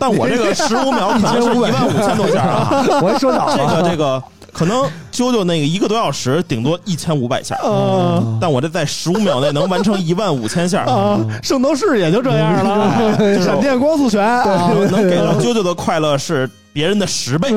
[0.00, 2.84] 但我这个十五秒可能是一万五千多下啊。
[3.00, 4.22] 我还说早这，个这个
[4.52, 11.18] 可能啾啾那个一个多小时顶多一千五百下，啊但我这在十五秒内能完成一万五千下，啊！
[11.42, 14.70] 圣斗士也就这样了， 就闪电光速拳啊！
[14.90, 17.48] 能给到啾啾的快乐是别人的十倍，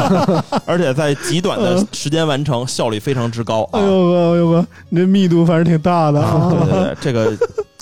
[0.66, 3.80] 而且在极短的时间完成，效率非常之高啊哎！
[3.80, 6.50] 呦哥，哎呦哥，你这密度反正挺大的啊！
[6.50, 7.32] 对对对，这个。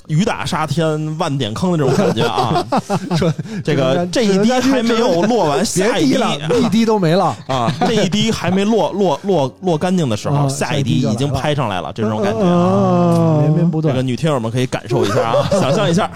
[0.09, 2.65] 雨打沙天万点坑的这种感觉啊！
[3.17, 3.33] 说
[3.65, 6.21] 这个这一滴还没有落完，下一滴
[6.63, 7.35] 一滴都没了。
[7.47, 13.39] 啊，这一滴还没落落落落干净的时候，啊下一滴已经拍上来了，这种感觉啊。
[13.41, 16.11] 绵绵不断这个，女听友们可以感受一下啊， 想象一下。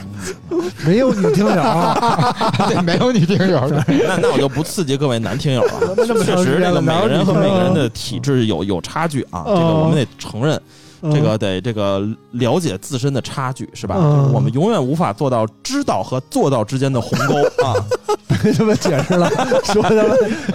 [0.84, 3.68] 没有女听友啊， 对，没有女听友，
[4.06, 5.96] 那那我就不刺激各位男听友了。
[6.06, 10.60] 确实，这个每个人和每个人的体质有有差距啊，这个哦我们得承认。
[11.02, 13.96] 嗯这个得这个了解自身的差距是吧？
[13.98, 17.34] 嗯就是我们永远无法做到知道和做到之间的鸿沟
[17.64, 17.74] 啊
[18.42, 19.28] 别他妈解释了，
[19.64, 20.04] 说他妈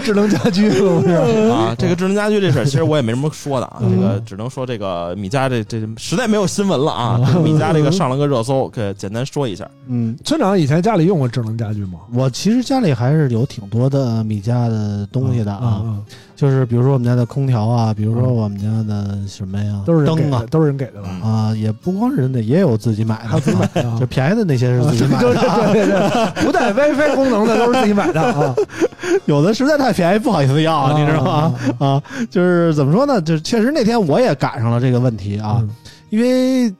[0.01, 1.13] 智能家居是不是？
[1.51, 1.75] 啊！
[1.77, 9.69] 这个智能家居这事儿，其实我也没什么说的啊，嗯这个只能说这个米家这这实在没有新闻了啊，这个米家这个上了个热搜，给简单说一下。
[9.87, 11.99] 嗯，村长以前家里用过智能家居吗？
[12.13, 15.99] 我其实家里还是有挺多的米家的东西的啊，啊，
[16.35, 21.09] 就是比如说我们家的空调啊，比如说我们家的什么呀，都是灯啊，都是人给的吧？
[21.23, 25.33] 嗯啊，也不光是人的，也有自己买的，自己买的啊 就便宜的那些是自己买的，
[25.73, 28.55] 对对对，不带 WiFi 功能的都是自己买的啊。
[29.25, 31.55] 有的实在太便宜，不好意思要，啊你知道吗？
[31.79, 33.21] 啊，就是怎么说呢？
[33.21, 35.69] 就是确实那天我也赶上了这个问题啊，嗯
[36.09, 36.71] 因为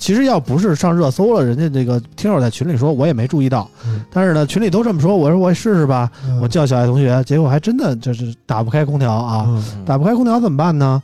[0.00, 3.70] 其实要不是上热搜了，人家这个听友在群里说，我也没注意到。
[3.86, 6.10] 嗯但是呢，群里都这么说，我说我也试试吧。
[6.26, 9.44] 嗯我叫小爱同学，结果还真的就是打不开空调啊。
[9.46, 11.00] 嗯打不开空调怎么办呢？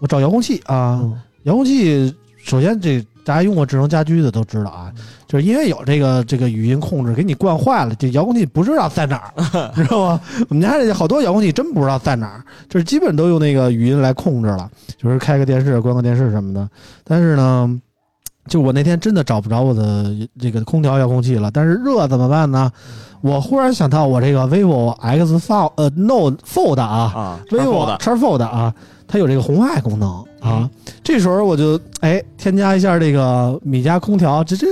[0.00, 0.98] 我找遥控器啊。
[1.02, 4.92] 嗯遥控器首先这大家用过智能家居的都知道啊，
[5.26, 10.20] 就是因为有这个这个语音控制，给你惯坏了，这遥控器不知道在哪儿， 知道吗？
[10.48, 16.68] 我们家这好多遥控器真不知道在哪儿，就是基本都用那个语音来控制了，就是开个电视、关个电视什么的。
[17.04, 17.80] 但是呢，
[18.50, 22.70] 就我那天真的找不着我的这个空调遥控器了，但是热怎么办呢？
[23.22, 28.74] 我忽然想到我这个 vivo X Fold 呃 Note Fold 啊啊，vivo 的 X Fold 啊，
[29.06, 30.68] 它有这个红外功能啊。
[31.04, 34.66] 这时候我就哎添加一下这个米家空调，这这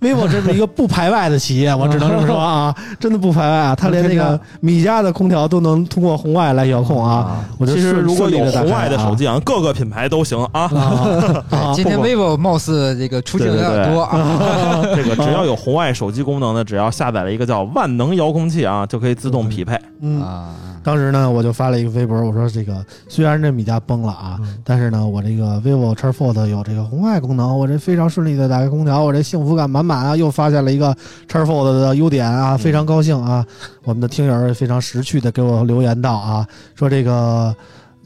[0.00, 7.44] vivo 这是一个不排外的企业，我只能这么说啊， 真的不排外啊，它连那个米家的空调都能通过红外来遥控啊。
[7.58, 10.70] 我就其实如果有红外的啊手机啊，各个品牌都行啊。
[11.74, 19.78] 今天 vivo 貌似这个出镜有点多啊， 这个只要有红外手机功能的，只要下载了一个叫万能遥控器啊，就可以自动匹配。
[20.00, 20.20] 嗯。
[20.20, 30.96] 啊，当时呢，我就发了一个微博，我说这个虽然这米家崩了啊，嗯但是呢，我这个 vivo X Fold 有这个红外功能，我这非常顺利的打开空调，我这幸福感满满啊，又发现了一个
[31.28, 33.44] 叉 Fold 的优点啊，非常高兴啊。
[33.84, 37.54] 我们的听友也非常识趣的给我留言道啊，说这个。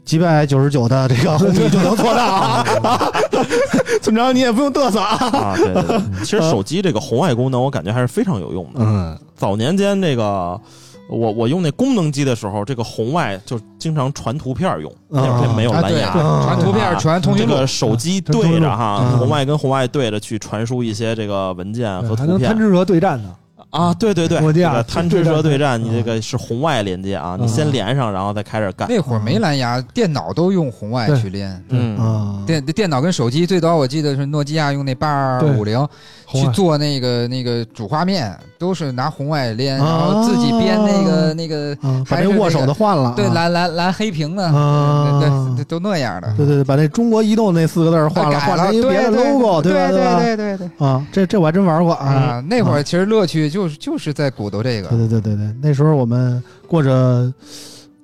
[0.05, 2.65] 几百九十九的这个红米就能做到啊！
[4.01, 5.15] 村长你也不用嘚瑟啊。
[5.27, 8.79] 啊，对对对，其实手机这个红外功能，我感觉还是非常有用的。
[8.79, 10.59] 嗯早年间这个。
[11.09, 23.29] 我我用那功能机的时候，这个红外就经常传图片用，那会儿没有蓝牙，传图片、传通讯录这个，手机对着哈，嗯红外跟红外对着去传输一些这个文件和图片还能贪吃蛇对战呢。
[23.69, 28.87] 啊，对对对，诺基亚这个贪吃蛇对战，你嗯这个是红外连接啊，嗯你先连上，然后再开始干。
[28.89, 31.63] 那会儿没蓝牙，电脑都用红外去连。
[31.69, 35.87] 嗯，啊，电电脑跟手机最早我记得是诺基亚用那八二五零
[36.27, 46.33] 去做那个那个主画面，都是拿红外连，啊然后自己编那个那个嗯，把那握手的换了啊，对蓝蓝蓝黑屏的，啊对对，都那样的。
[46.37, 49.89] 对对对，把那中国移动那四个字换了，换成一别的对 logo，对吧？
[49.89, 50.19] 对吧？
[50.19, 52.05] 对对对啊，这这我还真玩过啊。
[52.07, 52.43] 啊！
[52.47, 54.87] 那会儿其实乐趣就就是就是在鼓捣这个。
[54.87, 57.33] 对，对对对对，那时候我们过着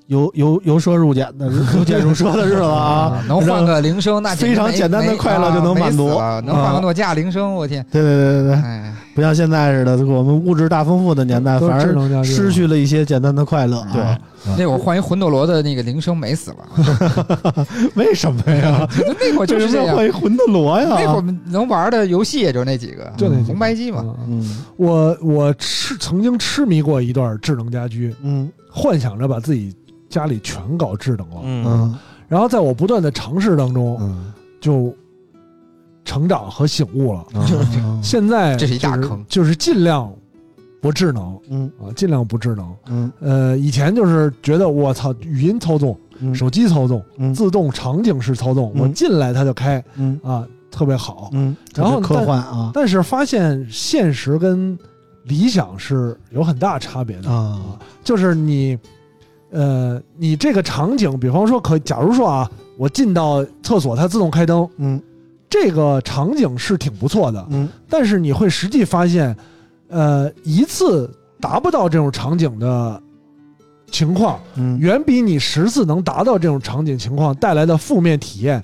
[0.08, 6.08] 由由由奢入俭的日由俭入奢的日子啊，能换个铃声，那非常简单的快乐就能啊满足
[6.45, 7.86] 能换个诺基亚铃声，我天！
[7.91, 13.84] 对对对对对，哎，不像现在似的，我们物质大丰富的年代，反而失去了一些简单的快乐。
[13.91, 14.20] 对啊，
[14.58, 18.88] 那会儿换一魂斗罗的那个铃声美死了， 为什么呀？
[19.20, 19.95] 那会儿就是这样。
[19.95, 20.88] 换一魂斗罗呀？
[20.89, 24.06] 那会儿我们能玩的游戏也就那几个，就那红白机嘛。
[24.28, 29.74] 嗯嗯我我痴曾经痴迷过一段智能家居，嗯幻想着把自己
[30.16, 31.41] 家里全搞智能了。
[31.43, 31.66] 嗯。
[31.68, 31.99] 嗯。
[32.30, 34.95] 然后在我不断的尝试当中，嗯，就
[36.05, 37.26] 成长和醒悟了。
[37.45, 37.66] 就是
[38.01, 39.26] 现在 这是一大就是坑。
[39.28, 40.09] 就是尽量
[40.82, 41.70] 不智能嗯。
[41.80, 42.74] 啊，尽量不智能。
[42.88, 43.11] 嗯。
[43.20, 46.34] 呃，以前就是觉得我操，语音操纵、嗯。
[46.34, 47.34] 手机操纵、嗯。
[47.34, 48.82] 自动场景式操纵，嗯。
[48.84, 50.18] 我进来它就开嗯。
[50.24, 51.30] 啊，特别好。
[51.34, 52.72] 嗯，然后科幻啊。
[52.74, 54.78] 但是发现现实跟
[55.26, 57.30] 理想是有很大差别的。
[57.30, 57.61] 啊
[58.03, 58.78] 就是你，
[59.56, 65.01] 呃，你这个场景，比方说可，假如说啊，我进到厕所，它自动开灯，嗯。
[65.47, 67.70] 这个场景是挺不错的，嗯。
[67.89, 69.34] 但是你会实际发现，
[69.88, 73.01] 呃，一次达不到这种场景的
[73.89, 74.78] 情况，嗯。
[74.78, 78.62] 远比你十次能达到这种场景情况带来的负面体验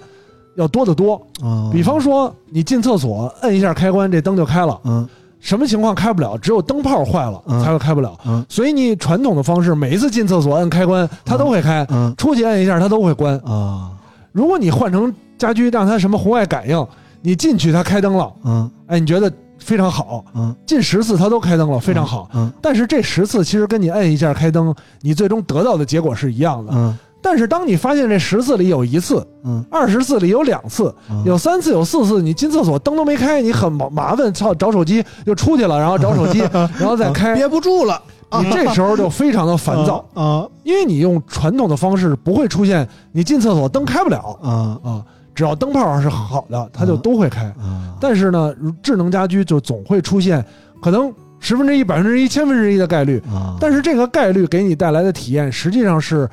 [0.58, 1.16] 要多得多。
[1.42, 4.78] 啊，比方说，你进厕所摁一下开关，这灯就开了。
[4.84, 5.08] 嗯
[5.42, 6.38] 什么情况开不了？
[6.38, 8.18] 只有灯泡坏了嗯才会开不了。
[8.26, 13.36] 嗯所以你传统的方式，每一次进厕所按开关，它都会开；嗯出去按一下，它都会关。
[13.40, 13.90] 啊
[14.32, 16.88] 如果你换成家居，让它什么红外感应，
[17.22, 20.24] 你进去它开灯了，嗯哎，你觉得非常好。
[20.36, 22.30] 嗯进十次它都开灯了，非常好。
[22.34, 26.72] 嗯但是这十次其实跟你按一下开灯，你最终得到的结果是一样的。
[26.76, 29.64] 嗯但是当你发现这十次里有一次，嗯。
[29.70, 30.94] 二十次里有两次，
[31.26, 36.40] 有三次有四次，你进厕所灯都没开，你很麻麻烦，操，找手机就出去了，然后找手机，
[36.80, 38.02] 然后再开，憋不住了，
[38.42, 44.38] 你这时候就非常的烦躁，啊 因为你用传统的方式不会出现你进厕所灯开不了。
[44.42, 45.02] 啊啊，
[45.36, 47.44] 只要灯泡是好的，它就都会开。
[47.60, 48.52] 啊但是呢，
[48.82, 50.44] 智能家居就总会出现
[50.82, 53.56] 可能十分之一、百分之一、千分之一的概率，啊！
[53.60, 56.28] 但是这个概率给你带来的体验实际上是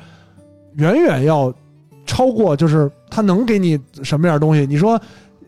[0.79, 1.53] 远远要
[2.07, 4.67] 超过，就是它能给你什么样的东西？
[4.67, 5.01] 你说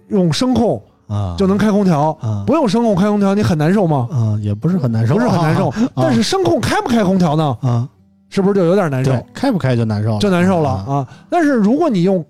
[0.09, 4.07] 用声控啊就能开空调，啊不用声控开空调，你很难受吗？
[4.11, 7.57] 啊，也不是很难受，不是很难受，但是声控开不开空调呢？
[7.63, 7.89] 啊，
[8.29, 10.95] 是不是就有点难受？，开不开就难受了，就难受了啊。
[10.95, 11.09] 啊！
[11.29, 12.25] 但是如果你用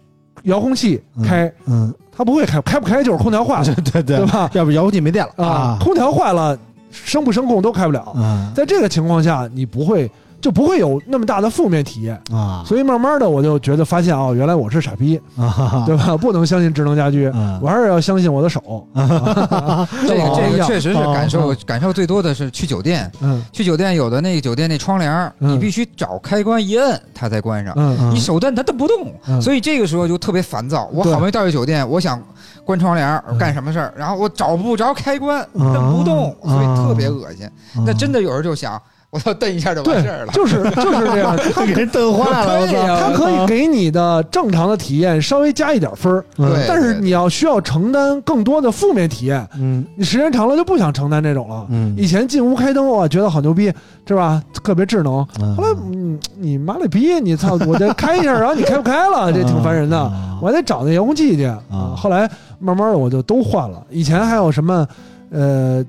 [0.44, 4.48] 遥控器开，嗯，它不会开，开不开就是空调坏了， 对对对吧？
[4.54, 6.58] 要不遥控器没电了啊，空调坏了，
[6.90, 8.00] 声不声控都开不了。
[8.14, 12.20] 啊在这个情况下，你不会就不会有那么大的负面体验。
[12.32, 16.16] 啊，所以慢慢的，我就觉得发现哦，原来我是傻逼，啊，对吧？
[16.16, 18.60] 不能相信智能家居，啊我还是要相信我的手。
[18.94, 23.42] 这个这个确实是哦感受哦感受最多的是去酒店，嗯。
[23.52, 25.10] 去酒店有的那个酒店那窗帘，
[25.40, 25.50] 嗯。
[25.52, 29.40] 你必须找开关一摁它才关上，嗯你手摁它它不动，嗯。
[29.40, 30.88] 所以这个时候就特别烦躁。
[30.92, 32.20] 我好不容易到一酒店，我想
[32.64, 37.48] 关窗帘干什么事儿，然后我找不着开关，摁不动，嗯所以特别恶心。
[37.86, 38.80] 那真的有人就想，
[39.10, 40.32] 我操，蹬一下就完事儿，了。
[40.32, 41.36] 就是就是这样。
[41.52, 42.72] 他给人蹬坏了，我操！
[42.72, 49.44] 对呀它可以给你的正常的体验稍微加一点分儿，对但是你要需要承担更多的负面体验。
[49.58, 51.66] 嗯你时间长了就不想承担这种了。
[51.70, 53.72] 嗯以前进屋开灯，哇，觉得好牛逼，
[54.06, 54.40] 是吧？
[54.62, 55.26] 特别智能。
[55.40, 59.98] 嗯后来，嗯，你妈了逼，你操，我再开一下，然后你开不开了，这挺烦人的。
[59.98, 61.94] 啊我还得找那遥控器去啊。
[61.96, 63.82] 后来慢慢的我就都换了。
[63.90, 64.86] 以前还有什么，
[65.30, 65.84] 呃，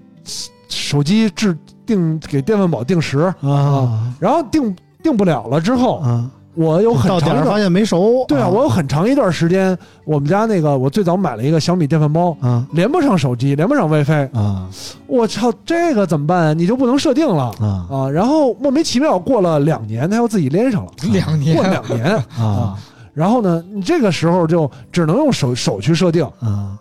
[0.67, 1.57] 手机制
[1.95, 4.13] 定给电饭煲定时，啊。
[4.19, 7.47] 然后定定不了了之后，啊，我有很到点长一段。
[7.47, 12.65] 儿发现没熟，对啊，我有很长一段时间，我们家那个我最早买了一个小米电饭煲，啊。
[12.73, 14.69] 连不上手机，连不上 WiFi，啊。
[15.07, 16.57] 我操，这个怎么办？
[16.57, 17.51] 你就不能设定了。
[17.59, 17.85] 啊。
[17.91, 18.09] 啊？
[18.09, 21.55] 然后莫名其妙过了两年，它又自己连上了，两年。
[21.55, 22.77] 过两年， 啊。
[23.13, 26.77] 然后呢，你这个时候就只能用手手去设定，啊，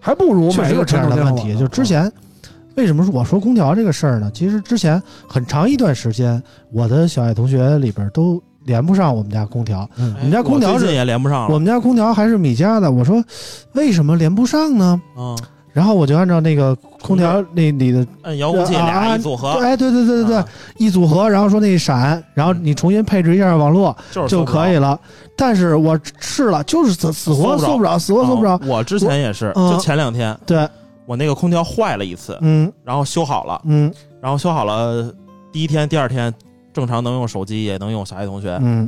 [0.00, 1.60] 还不如确买一个实有这样的传统电话问题。
[1.60, 2.10] 就之前
[2.78, 4.30] 为什么说我说空调这个事儿呢？
[4.32, 6.40] 其实之前很长一段时间，
[6.72, 9.80] 我的小爱同学里边都连不上我们家空调。
[9.96, 10.14] 嗯。
[10.14, 11.52] 哎我们家空调是也连不上了。
[11.52, 13.20] 我们家空调还是米家的，我说
[13.72, 15.02] 为什么连不上呢？
[15.16, 15.36] 嗯，
[15.72, 16.72] 然后我就按照那个
[17.02, 23.96] 空调那里的，按遥控器啊俩一组合，哎，对对对对对啊，一组合，然后说那一闪，然后你重新配置一下网络
[24.28, 24.96] 就可以了，
[25.36, 28.52] 但是我试了，就是死死活搜不着死活搜不着。
[28.52, 28.60] 啊。
[28.66, 29.72] 我之前也是，嗯。
[29.72, 30.36] 就前两天。
[30.46, 30.68] 对，
[31.08, 33.90] 我那个空调坏了一次，嗯然后修好了，嗯
[34.20, 35.10] 然后修好了，
[35.50, 36.32] 第一天、第二天
[36.74, 38.80] 正常能用手机，也能用小爱同学，嗯，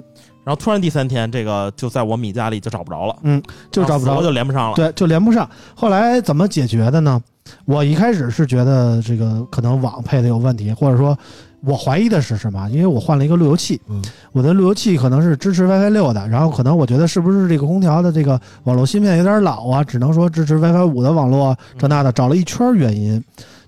[0.44, 4.76] 然后突然第三天，这个就在我米家里就找不着了，嗯就找不着然后死活，就连不上了。
[4.76, 5.48] 对，就连不上。
[5.74, 7.22] 后来怎么解决的呢？
[7.64, 11.18] 我一开始是觉得这个可能网配的有问题，或者说
[11.62, 12.68] 我怀疑的是什么？
[12.70, 14.02] 因为我换了一个路由器，嗯
[14.32, 23.22] 我的路由器可能是支持 WiFi 六的，然后可能我觉得是不是这个空调的这个网络芯片有点老啊，只能说支持 WiFi 五的网络这那的，找了一圈原因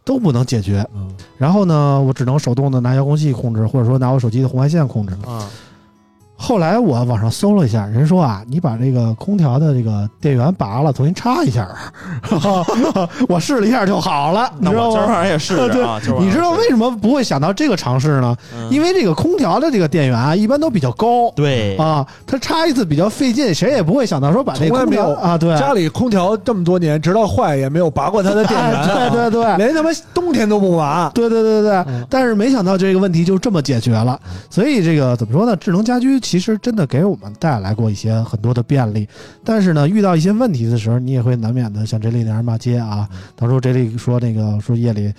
[0.04, 0.86] 都不能解决。
[0.94, 5.12] 嗯然后呢，我只能手动的拿遥控器控制，或者说拿我手机的红外线控制。
[5.26, 5.48] 啊，
[6.42, 11.68] 后来我网上搜了一下，人说啊，你把这个空调的这个电源拔了，重新插一下。
[13.28, 14.88] 我试了一下就好了，你那知道吗？
[14.88, 15.68] 我今儿晚上也试试啊。
[15.72, 18.36] 今儿晚上你知道为什么不会想到这个尝试呢？
[18.52, 21.30] 嗯因为这个空调的这个电源啊，一般都比较高。
[21.36, 31.08] 对啊，它插一次比较费劲，谁也不会想到说把这个空调啊，对，家里空调这么多年，直到坏也没有拔过它的电源啊，哎 对对对，连他妈冬天都不拔。
[31.14, 34.18] 对对对对对，嗯但是没想到这个问题就这么解决了，
[34.50, 35.54] 所以这个怎么说呢？
[35.56, 39.06] 智能家居其实真的给我们带来过一些很多的便利，
[39.44, 43.06] 但是呢，遇到一些问题的时候，你也会难免的像这里那样骂街啊。
[43.36, 45.12] 当初这里说那个说夜里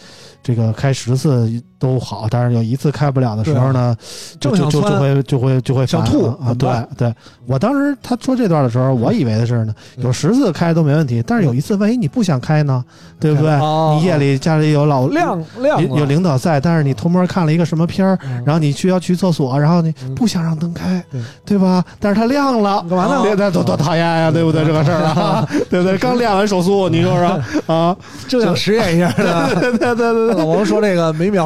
[0.44, 3.96] 这个开十次都好，但是有一次开不了的时候呢，
[4.40, 6.54] 就就就就会就会就会想吐啊！
[6.60, 7.16] 对对，
[7.46, 12.84] 我当时他说这段的时候，我以为的是呢，有十次开都没问题，但是有一次万一你不想开呢，
[13.20, 13.52] 对不对？
[13.54, 18.06] 哦你夜里家里有老亮亮有领导在，但是你偷摸看了一个什么片
[18.46, 21.84] 然后你需要去厕所，然后你嗯不想让灯开，对对吧？
[22.00, 24.66] 但是它亮了，干嘛呢，那多多讨厌呀，对不对？
[24.66, 25.98] 这个事儿啊， 对不对？
[25.98, 27.42] 刚练完手速，你说说
[27.74, 27.96] 啊？
[28.28, 31.46] 就想实验一下对对对对， 老王说这个每秒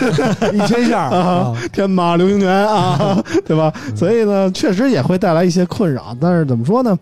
[0.52, 3.72] 一千下啊啊，天马流星拳啊， 对吧？
[3.94, 6.98] 所以呢，确实也会带来一些困扰，但是怎么说呢？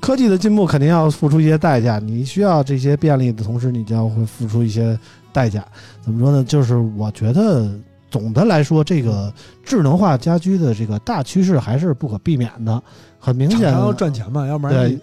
[0.00, 4.98] 科技的进步肯定要付出一些代价，你需要这些便利的同时，你就要会付出一些
[5.30, 5.62] 代价。
[6.02, 6.42] 怎么说呢？
[6.42, 7.70] 就是我觉得
[8.10, 9.30] 总的来说，这个
[9.62, 12.82] 智能化家居的这个大趋势还是不可避免的，
[13.18, 13.92] 很明显要。
[13.92, 14.98] 赚钱嘛，要不然对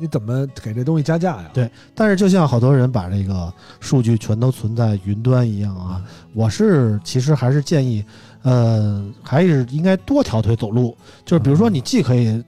[0.00, 1.50] 你你怎么给这东西加价呀？
[1.52, 8.02] 对但是就像好多人把这个数据全都存在云端一样啊，我是其实还是建议，
[8.42, 10.96] 呃，还是应该多条腿走路。
[11.26, 12.42] 就是比如说，你既可以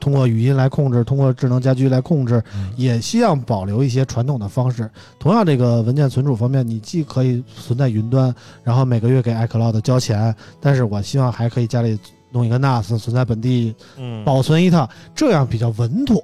[0.00, 4.90] 通过语音来控制，通过智能家居来控制，嗯也希望保留一些传统的方式。
[5.20, 8.34] 同样，这个文件存储方面，你既可以存在云端，
[8.64, 11.98] 然后每个月给 iCloud 交钱，但是我希望还可以家里
[12.30, 16.22] 弄一个 NAS 存在本地嗯，保存一套，这样比较稳妥，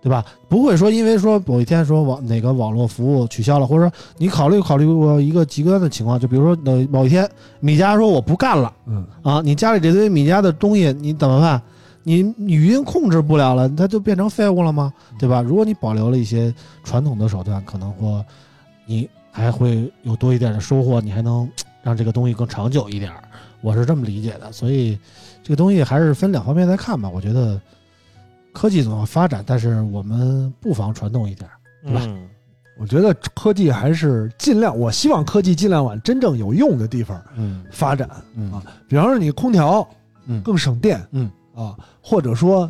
[0.00, 0.24] 对吧？
[0.48, 7.28] 不会说因为说某一天说网哪个网络服务取消了，或者说你考虑考虑过一个极端的情况，就比如说某某一天
[7.60, 11.60] 米家说我不干了嗯，啊，你家里这堆米家的东西你怎么办？
[12.04, 14.92] 你语音控制不了了，它就变成废物了吗？
[15.18, 15.42] 对吧？
[15.42, 18.24] 如果你保留了一些传统的手段，可能或
[18.86, 21.46] 你还会有多一点的收获，你还能
[21.82, 23.12] 让这个东西更长久一点。
[23.60, 24.96] 我是这么理解的，所以
[25.42, 27.10] 这个东西还是分两方面来看吧。
[27.12, 27.60] 我觉得
[28.58, 31.54] 科技总要发展，但是我们不妨传统一点儿。
[31.84, 32.00] 对吧？
[32.04, 32.28] 嗯。
[32.80, 37.64] 我觉得科技还是尽量，我希望科技尽量往真正有用的地方嗯。
[37.70, 38.08] 发展。
[38.34, 38.52] 嗯。
[38.52, 39.86] 啊比方说你空调，
[40.26, 40.42] 嗯。
[40.42, 41.30] 更省电，嗯。
[41.54, 42.68] 啊，或者说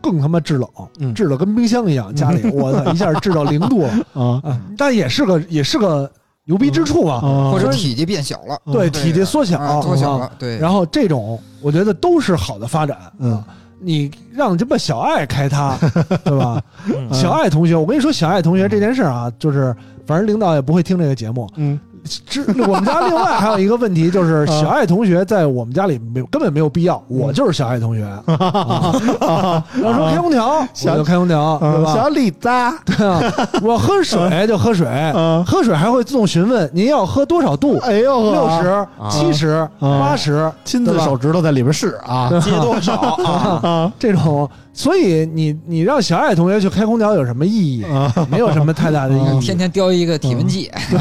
[0.00, 0.68] 更他妈制冷，
[1.00, 1.12] 嗯。
[1.12, 3.88] 制的跟冰箱一样，家里 我操一下制到零度了。
[4.14, 4.40] 啊。
[4.44, 6.08] 啊，但也是个也是个
[6.44, 7.50] 牛逼之处嘛，啊。
[7.50, 13.12] 或者体积变小了，对，体积缩小，啊，缩小啊了，对，然后这种我觉得都是好的发展。
[13.18, 13.32] 嗯。
[13.32, 13.44] 啊，
[13.80, 15.76] 你让这么小爱开他，
[16.24, 16.62] 对吧？
[16.88, 19.74] 嗯小爱同学，我跟你说，小爱同学这件事儿啊，就是
[20.06, 21.48] 反正领导也不会听这个节目。
[21.56, 28.04] 嗯之我们家另外还有一个问题，就是小爱同学在我们家里没有根本没有必要，我就是小爱同学。
[29.26, 31.94] 啊然后说开空调，我小就开空调，对吧？
[31.94, 33.20] 小李子啊，对啊，
[33.62, 43.60] 我喝水就喝水，嗯喝水还会自动询问您要喝多少度，哎呦，六十、七十、八十，亲自手指头在里边试啊接多少啊？
[43.68, 47.82] 啊这种所以你你让小爱同学去开空调有什么意义？
[47.84, 49.40] 啊，没有什么太大的意义。
[49.40, 50.70] 天天叼一个体温计，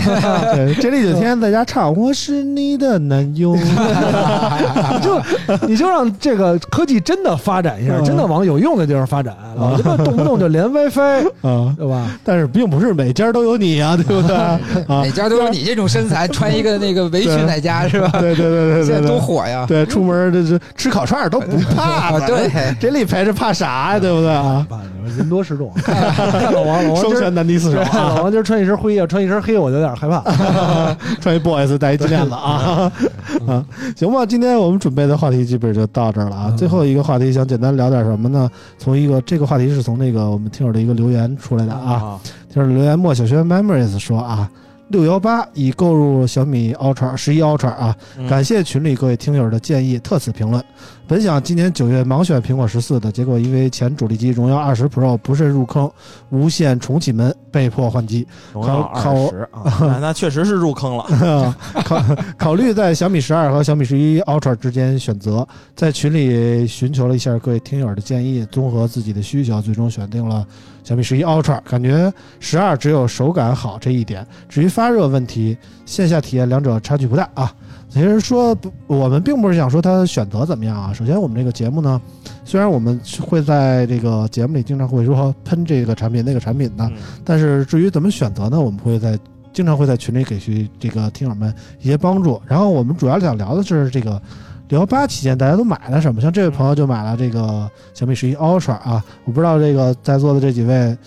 [0.55, 12.07] 对，这里就天天在家唱《我是你的男友》， 你就你就让这个科技真的发展一下，嗯真的往有用的地方发展，老他妈动不动就连 WiFi，啊，对吧？
[12.23, 14.35] 但是并不是每家都有你啊，对不对？
[14.35, 18.09] 啊，哪家都有你这种身材，穿一个那个围裙在家是吧？
[18.21, 19.65] 对对对对对现在多对，火呀！
[19.67, 22.49] 对，出门这这吃烤串儿都不怕对，
[22.79, 23.99] 这里陪着怕啥呀？
[23.99, 24.65] 对不对啊？
[24.69, 24.81] 啊，
[25.17, 25.71] 人多势众，
[26.53, 27.89] 老王，老王双拳难敌四手啊！
[28.15, 30.21] 老王今儿穿一身灰啊，穿一身黑，我就有点害怕。
[31.19, 32.91] 穿一 boys 戴一金链子啊
[33.47, 36.45] 啊，行吧，今天我们准备的话题基本就到这儿了啊。
[36.49, 38.49] 嗯最后一个话题想简单聊点什么呢？
[38.77, 42.19] 从一个这个话题是从那个我们听友的一个留言出来的啊，啊，
[42.51, 44.49] 听友留言莫小轩 memories 说啊。
[44.89, 50.63] 六幺八已购入小米 Ultra 十一 Ultra 啊，嗯感谢群里各位听友的建议，特此评论。
[51.07, 55.89] 本想今年九月盲选苹果十四的，结果因为前主力机荣耀二十 Pro 不慎入坑，
[56.31, 58.27] 无线重启门，被迫换机。
[58.53, 61.55] 荣耀二十啊， 那那确实是入坑了。
[61.85, 62.03] 考
[62.37, 70.43] 考虑在小米十二和小米十一 Ultra 之间选择，在群里寻求了一下各位听友的建议，综合自己的需求，最终选定了
[70.83, 71.61] 小米十一 Ultra。
[71.69, 77.53] 感觉十二只有手感好这一点，至于发热问题，线下体验两者差距不大啊。
[77.95, 80.91] 其实说不，我们并不是想说它选择怎么样啊。
[80.91, 82.01] 首先，我们这个节目呢，
[82.43, 89.17] 虽然我们会在这个节目里经常会说喷这个产品那个产品的，嗯但是至于怎么选择呢，我们会在
[89.53, 92.41] 经常会在群里给去这个听友们一些帮助。
[92.45, 94.21] 然后我们主要想聊的是这个
[94.67, 100.97] 六幺八期间大家都买了什么，像这位朋友就买了这个小米十一 Ultra 啊，我不知道这个在座的这几位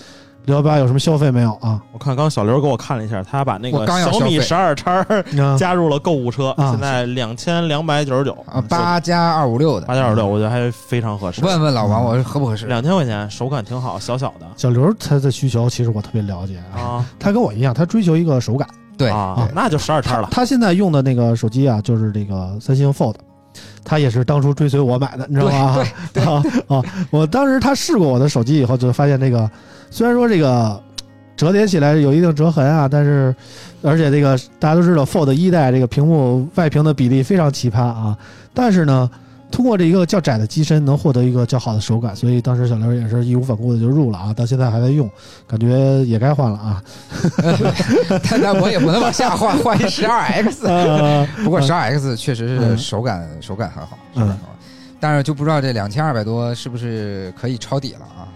[0.48, 1.52] 六幺八有什么消费没有？
[1.60, 1.78] 啊？
[1.92, 4.18] 我看刚小刘给我看了一下，他把那我个刚要消费。
[4.20, 5.56] 小米十二叉啊。
[5.60, 6.70] 加入了购物车，啊。
[6.70, 8.32] 现在两千两百九十九。
[8.46, 11.44] 啊，八加二五六的，八点二六，我觉得还非常合适。
[11.44, 12.64] 问问老王，我合不合适？
[12.64, 14.46] 两千块钱，手感挺好，小小的。
[14.56, 17.06] 小刘他的需求其实我特别了解啊，啊。
[17.18, 18.66] 他跟我一样，他追求一个手感。
[18.96, 20.28] 对，啊，那就十二叉了。
[20.30, 23.14] 他他现在用的那个手机啊，就是这个三星 Fold，
[23.84, 25.84] 他也是当初追随我买的，你知道吗？
[26.12, 26.82] 对啊啊！
[27.10, 29.50] 我当时他试过我的手机以后，就发现这个
[29.90, 30.82] 虽然说这个
[31.36, 33.34] 折叠起来有一定折痕啊，但是
[33.82, 38.16] 而且这个大家都知道 Fold 一代这个屏幕外屏的比例非常奇葩啊，
[38.52, 39.10] 但是呢。
[39.50, 45.10] 通过这一个较窄的机身，能获得一个较好的手感，所以当时小刘也是义无反顾的就入了啊，到现在还在用，
[45.46, 46.82] 感觉也该换了啊。
[48.30, 50.66] 但但我也不能往下换，换一十二 X。
[50.66, 54.48] 呃 不过十二 X 确实是嗯手感手感很好，手嗯感很好。
[55.00, 58.28] 但是就不知道这两千二百多是不是可以抄底了啊？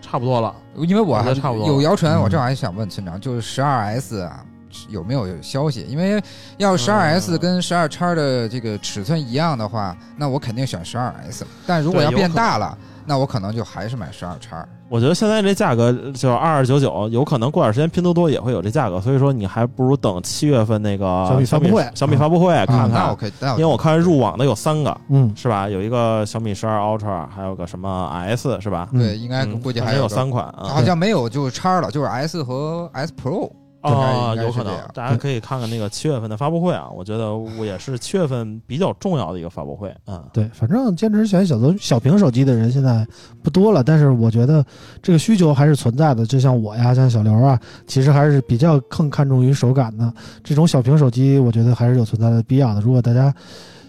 [0.00, 4.44] 差不多了，因为我还差不多有谣传，嗯我正好还想问村长，就是十二 S 啊，
[4.88, 5.84] 有没有消息？
[5.88, 6.22] 因为
[6.56, 11.46] 要十二 S 嗯跟十二叉的这个尺寸一样的话，那我肯定选十二 S。
[11.66, 14.66] 但如果要变大了，那我可能就还是买十二叉。
[14.88, 25.68] 我觉得现在这价格就是二二九九，有可能过段时间拼多多也会有这价格，所以说你还不如等七月份那个小米发布会小米发布会看看我，可以，那因为我看入网的有三个，嗯，是吧？
[25.68, 28.88] 有一个小米十二 Ultra，还有个什么 S 是吧？
[28.92, 30.64] 对，应该嗯估计还个三款啊。
[30.64, 33.48] 好像没有就是叉了，就是 S 和 S Pro。
[33.82, 43.06] 哦，有可能大家可以看看那个七月份的发布会啊，我觉得我也是七月份比较重要的一个发布会，嗯，对，反正坚持选小头小屏手机的人现在
[43.42, 44.64] 不多了，但是我觉得
[45.02, 46.26] 这个需求还是存在的。
[46.26, 50.12] 就像我呀，像小刘啊，其实还是比较更看重于手感的。
[50.44, 52.80] 这种小屏手机，我觉得还是有存在的必要的。
[52.80, 53.34] 如果大家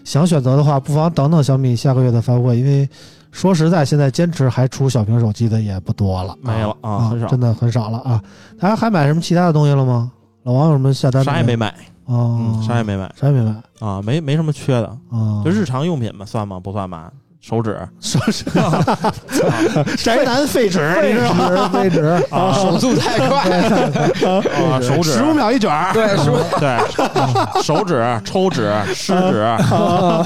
[0.04, 2.88] 想选择的话，不妨等等小米下个月的发布会，因为
[3.32, 8.22] 说实在，现在坚持还出小屏手机的也不多了，没了啊，很少，真的很少了啊。
[8.60, 10.12] 大家还买什么其他的东西了吗？
[10.44, 11.24] 老王有什么下单？
[11.24, 11.68] 啥也没买，
[12.06, 16.60] 啊嗯，，啥也没买啥也没买啊，没没什么缺的，啊，就日常用品嘛，算吗？
[16.60, 17.10] 不算吧？
[17.42, 18.44] 手指说是
[20.04, 21.48] 宅男废纸，你废知道吗？
[21.50, 23.50] 纸废纸， 啊手速太快，
[24.70, 26.44] 啊，手指十五秒一卷儿，对，是不是？
[26.60, 29.40] 对，手指、抽纸、湿纸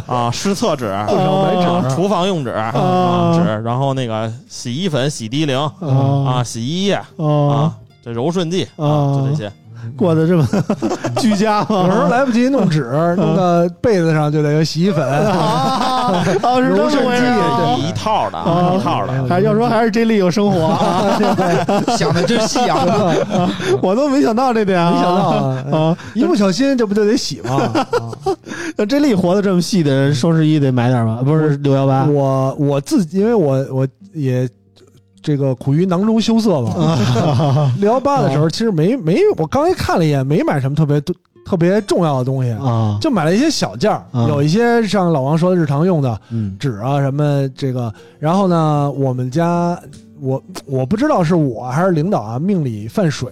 [0.06, 7.72] 啊，湿厕纸、不少买啊纸，厨房用纸啊纸，然后那个洗衣粉、洗涤灵啊，洗衣液啊啊，
[8.04, 9.50] 这柔顺剂啊，就这些。
[9.96, 10.46] 过得这么
[11.18, 12.08] 居家吗有时候？
[12.08, 12.82] 来不及弄纸，
[13.16, 15.06] 弄到被子上就得有洗衣粉。
[15.06, 16.12] 啊，
[16.42, 19.28] 哦是这么回事啊一套的，啊一套的。
[19.28, 21.18] 还要说还是 J 莉有生活啊，
[21.96, 22.84] 想的真细啊！
[23.82, 27.54] 我都没想到这点啊，没想到啊啊，一不小心这不就得洗吗？
[27.74, 27.86] 啊
[28.76, 31.20] 那 J 莉活得这么细的人，双十一得买点吧？
[31.24, 34.48] 不是六幺八我我自己，因为我我也
[35.26, 37.72] 这个苦于囊中羞涩嘛。
[37.80, 41.12] 六幺八的时候，其实没没，我刚才看了一眼，没买什么特别多
[41.44, 44.28] 特别重要的东西，啊，就买了一些小件儿，啊。
[44.28, 46.56] 有一些像老王说的日常用的嗯。
[46.60, 49.76] 纸啊什么这个，然后呢，我们家
[50.20, 53.28] 我我不知道是我还是领导啊命里犯水，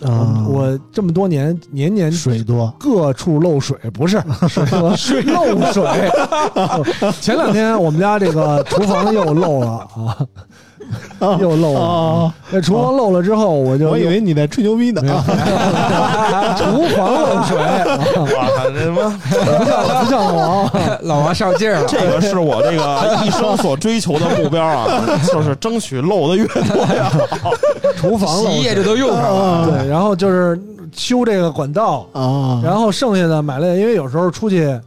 [0.00, 2.72] 啊，我我这么多年年年水多。
[2.78, 4.64] 各处漏水，不是 水
[4.96, 5.84] 水漏水。
[7.20, 10.18] 前两天我们家这个厨房又漏了啊，
[11.40, 12.32] 又漏了。
[12.50, 15.00] 那，厨房漏了之后，我就我以为你在吹牛逼呢
[16.56, 17.56] 厨房漏水，
[18.36, 19.20] 哇，这什么？
[19.30, 20.70] 不像不像老王。
[21.02, 25.02] 老王上劲儿了，这个是我这个一生所追求的目标啊，
[25.32, 27.10] 就是争取漏的越多呀。
[27.96, 29.70] 厨房洗衣液这都用上了。
[29.70, 30.60] 对，然后就是
[30.94, 34.78] 修这个管道，啊，然后剩下的买了，因为有时候出去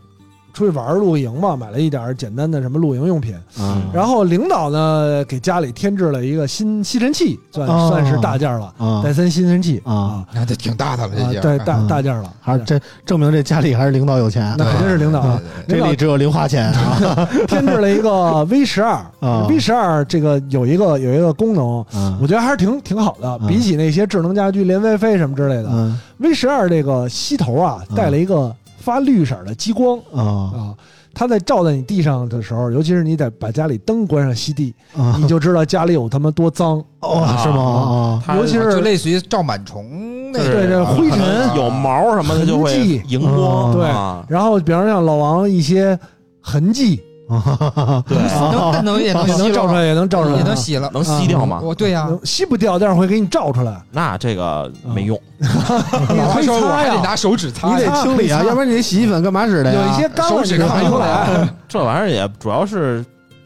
[0.55, 3.35] 出去玩露营嘛，买了一点简单的什么露营用品。
[3.59, 3.77] 啊。
[3.93, 9.01] 然后领导呢给家里添置了一个新吸尘器，算、哦算是大件儿了，啊。
[9.03, 9.81] 戴森吸尘器。
[9.85, 10.25] 啊。
[10.33, 11.37] 那这挺大的了，这，件。
[11.37, 15.39] 啊对大嗯大件儿了，还是这证明这家里还是领导有钱，那肯定是领导啊。
[15.67, 17.27] 这里只有零花钱啊。
[17.47, 18.93] 添置了一个 V 十二。
[19.19, 22.17] 啊，V 十二这个有一个有一个功能，啊。
[22.21, 25.69] 我觉得还是挺挺好的，嗯比起那些智能家居连 WiFi 什么之类的。
[25.69, 28.55] 嗯，V 十二这个吸头啊嗯带了一个
[28.85, 30.21] 发绿色的激光啊。
[30.21, 30.75] 啊。
[31.17, 35.15] 它在照在你地上的时候，尤其是你得把家里灯关上吸地，啊。
[35.17, 36.83] 你就知道家里有他妈多脏。
[36.99, 38.21] 哦是吗？
[38.27, 41.55] 啊尤其是就类似于照螨虫那对这灰尘。
[41.55, 43.01] 有毛什么的就会痕迹。
[43.07, 44.25] 荧光，对啊。
[44.27, 45.97] 然后，比方像老王一些
[46.41, 47.14] 痕迹，啊
[48.07, 48.17] 对，
[48.51, 50.89] 能能也能也能照出来，也能照出来，也能洗了。
[50.93, 51.59] 能吸掉吗？
[51.63, 53.81] 我对呀，能吸不掉，但是会给你照出来。
[53.91, 59.81] 那这个没用，你他可以说我还得擦呀，拿手指擦你，得清理啊，要不然你这洗衣粉干嘛使的呀？
[59.81, 61.47] 有一些干了手指你就看出来。
[61.67, 63.03] 这玩意儿也主要是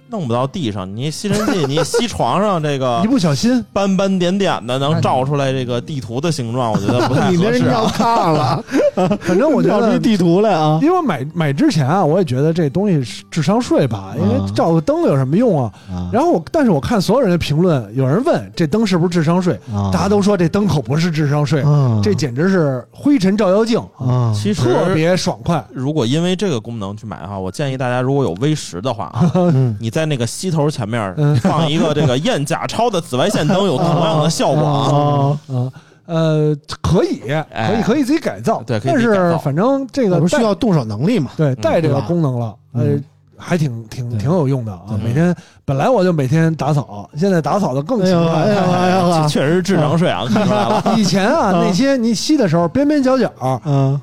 [0.10, 7.92] 弄不到地上，你吸尘器 你吸床上这个一不小心，斑斑点点的，能照出来这个地图的形状，我觉得不太合适啊。
[7.96, 8.64] 炕了，
[9.22, 10.80] 反正我觉得照出地图来啊。
[10.82, 15.72] 因为买买之前啊，我也觉得这东西是智商税吧，因为啊照个灯有什么用啊？
[15.90, 16.10] 啊。
[16.12, 19.90] 然后我，但是我看所有人的评论，有人问这灯是不是智商税，啊。
[19.92, 22.00] 大家都说这灯可不是智商税，啊。
[22.04, 24.34] 这简直是灰尘照妖镜，啊。
[24.36, 25.64] 其实特别爽快。
[25.72, 29.78] 如果因为这个功能去买的话，我建议大家如果有 V 十的话啊，嗯。
[29.80, 35.56] 你在那个吸头前面嗯 放一个这个验假钞的紫外线灯，有同样的效果啊。
[35.56, 35.72] 啊啊，
[36.06, 41.32] 呃，可以，可以，可以自己改造，对可以但是反正这个不是需要动手能力嘛？
[41.38, 43.04] 对带这个功能了，呃嗯，
[43.38, 45.00] 还挺挺挺有用的啊。
[45.04, 45.36] 每天
[45.66, 48.42] 本来我就每天打扫，现在打扫的更勤快。
[48.42, 49.28] 哎呦哎呦 这啊！
[49.28, 50.84] 确实是智商税啊， 看出来了。
[50.98, 53.32] 以前啊，啊那些你吸的时候边边角角
[53.66, 54.00] 嗯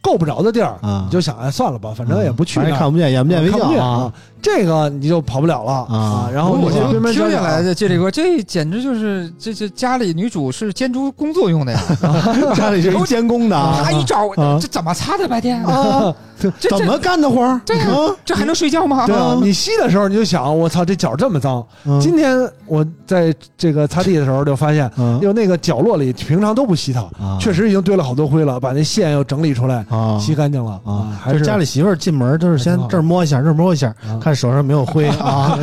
[0.00, 4.12] 够不着的地儿，啊你就想哎算了吧，反正也不去那儿，看不见，眼不见为看不见净啊！
[4.42, 6.28] 这个你就跑不了了啊。
[6.32, 11.80] 然后我听下来的这里边，这简直就是这这家里女主是监督工作用的呀！
[12.54, 13.80] 家里是监工的啊。
[13.84, 14.58] 她一找啊。
[14.60, 15.64] 这怎么擦的白天？
[15.64, 16.12] 啊，
[16.58, 17.60] 这怎么干的活儿？
[17.64, 18.10] 对呀啊。
[18.24, 19.06] 这还能睡觉吗？
[19.06, 21.64] 对啊，你吸的时候你就想，我操，这脚这么脏。
[21.84, 22.00] 嗯。
[22.00, 22.36] 今天
[22.66, 25.18] 我在这个擦地的时候就发现，嗯。
[25.22, 27.38] 有那个角落里平常都不吸它，啊。
[27.40, 30.18] 确实已经堆了好多灰了，把那线又整理出来，啊。
[30.18, 35.58] 吸干净了啊，还就是家里媳妇儿进门就是先这儿摸一下，这儿摸一下，啊看手上没有灰啊，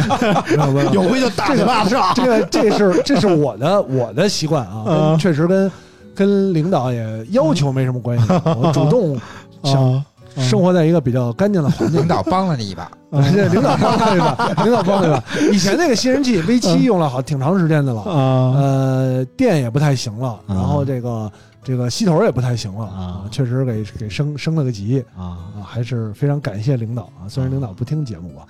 [0.94, 2.14] 有灰就打嘴巴子上。
[2.14, 5.72] 这个这是这是我的我的习惯啊，确实跟
[6.16, 8.26] 跟领导也要求没什么关系，
[8.62, 9.20] 我主动
[9.64, 10.06] 想啊
[10.38, 12.02] 生活在一个比较干净的环境。
[12.02, 12.08] 领。
[12.08, 12.90] 导帮了你一把，
[13.34, 15.24] 这领导帮了一把，领导帮了一把。
[15.52, 21.30] 以前那个吸尘器 V 七用了好挺长时间的了，啊呃，电也不太行了，然后这个
[21.64, 23.26] 这个吸头也不太行了啊。
[23.31, 25.52] 确实给给升升了个级啊。
[25.56, 28.48] 啊，还是非常感谢领导啊，虽然领导不听节目吧，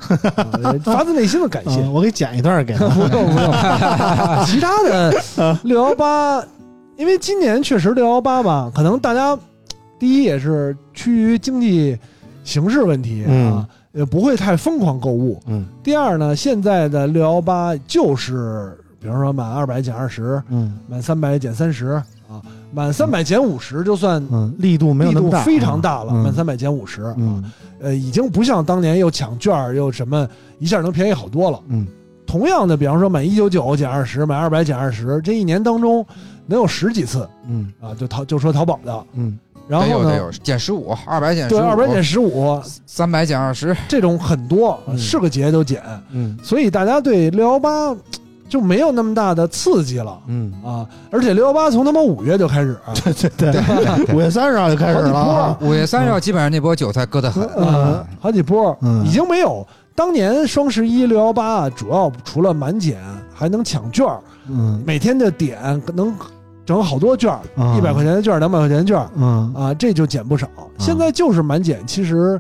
[0.64, 1.82] 啊 发自内心的感谢。
[1.82, 2.88] 啊我给剪一段给他。
[2.90, 3.52] 不用不用，
[4.46, 6.44] 其他的六幺八，
[6.98, 9.38] 因为今年确实六幺八吧，可能大家
[9.98, 11.98] 第一也是趋于经济
[12.44, 13.54] 形势问题嗯。
[13.54, 15.42] 啊，也不会太疯狂购物。
[15.48, 15.66] 嗯。
[15.84, 20.80] 第二呢，现在的六幺八就是，比如说满二百减二十，嗯。
[20.88, 21.88] 满三百减三十
[22.30, 22.42] 啊，
[22.72, 27.44] 满三百减五十就算嗯，力度没有那么大，力度非常大了，嗯满三百减五十，嗯。
[27.82, 30.28] 呃，已经不像当年又抢券儿又什么
[30.60, 31.60] 一下能便宜好多了。
[31.68, 31.88] 嗯。
[32.28, 36.06] 同样的，比方说满一九九减二十，满二百减二十，这一年当中
[36.46, 37.72] 能有十几次嗯。
[37.82, 39.40] 啊，就淘就说淘宝的，嗯。
[39.68, 44.98] 然后呢，减十五，二百减十对五，二百减十五三百减二十，这种很多，嗯。
[44.98, 45.82] 是个节都减，
[46.12, 46.38] 嗯。
[46.44, 47.96] 所以大家对六幺八
[48.50, 50.86] 就没有那么大的刺激了嗯，啊。
[51.12, 55.58] 而且六幺八从他妈五月就开始，对 对对， 五月三十号就开始了啊。
[55.62, 57.44] 五月三十号基本上那波韭菜割得很。
[57.50, 59.06] 呃，好几波，嗯。
[59.06, 59.66] 已经没有。
[59.96, 62.98] 当年双十一、六幺八主要除了满减，
[63.34, 64.20] 还能抢券儿，
[64.50, 64.82] 嗯。
[64.86, 66.14] 每天的点能
[66.66, 67.38] 整好多券
[67.78, 69.10] 一百块钱的券儿，两百块钱的券儿。
[69.16, 69.54] 嗯。
[69.54, 70.48] 啊，这就减不少。
[70.78, 72.40] 现在就是满减，其实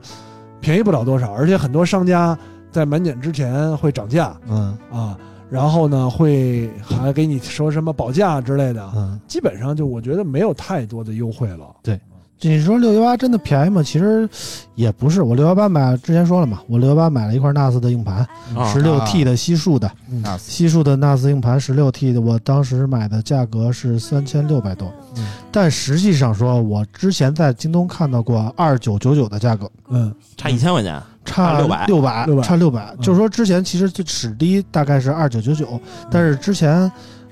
[0.62, 2.38] 便宜不了多少，而且很多商家
[2.72, 4.34] 在满减之前会涨价。
[4.48, 4.78] 嗯。
[4.92, 5.18] 啊，
[5.50, 11.66] 然后呢会还给你说什么保价之类的，嗯，基本上就我觉得没有太多的优惠了。
[11.82, 12.00] 对。
[12.42, 13.84] 你说六幺八真的便宜吗？
[13.84, 14.30] 其实
[14.74, 18.72] 也不是，我六幺八买之前说了嘛，我六幺八买了一块 NAS 的硬盘，啊。
[18.72, 19.92] 十六 T 的西数的，
[20.24, 25.28] 那西数的 NAS 硬盘十六 T 的，我当时买的价格是三千六百多，嗯。
[25.52, 30.98] 但实际上说，我之前在京东看到过二九九九的价格，嗯，差一千块钱，
[31.30, 33.02] 差六百六百600差六百，嗯。
[33.02, 35.80] 就是说之前其实最史低大概是二九九九，
[36.10, 36.92] 但是之前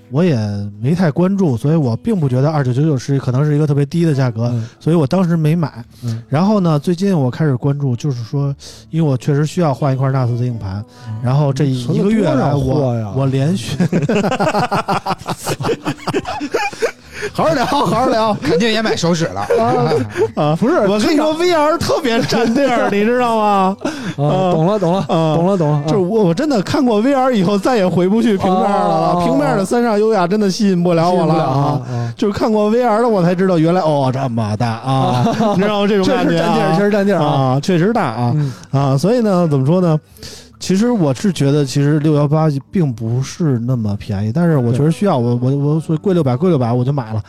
[0.10, 0.38] 我也
[0.80, 4.66] 没太关注，所以我并不觉得二九九九是可能是一个特别低的价格，嗯。
[4.80, 5.84] 所以我当时没买。
[6.04, 6.22] 嗯。
[6.30, 8.56] 然后呢，最近我开始关注，就是说，
[8.90, 10.84] 因为我确实需要换一块 NAS 的硬盘，
[11.24, 13.12] 然后这一个月我呀？
[13.16, 13.76] 我连续。
[17.38, 19.42] 好好聊，好好聊 肯定也买手指了。
[20.36, 20.56] 啊！
[20.60, 23.78] 不是，我跟你说，VR 特别占地儿， 你知道吗？
[24.18, 29.12] 啊，懂了懂了啊懂了懂了，就是我，我真的看过 VR 以后，再也回不去平面了。
[29.14, 31.82] 哦平面的三上优雅真的吸引不了我了啊！
[31.88, 35.24] 啊，就是看过 VR 的，我才知道原来哦这么大啊！
[35.56, 35.88] 你知道吗？
[35.88, 37.26] 这种感觉实占地儿，啊确实占地儿啊。
[37.28, 38.98] 啊，确实大啊嗯啊！
[38.98, 40.00] 所以呢，怎么说呢？
[40.60, 47.24] 其实我是觉得，其实六幺八并不是那么便宜，但是我确实需要，我我我所以贵六百贵六百我就买了。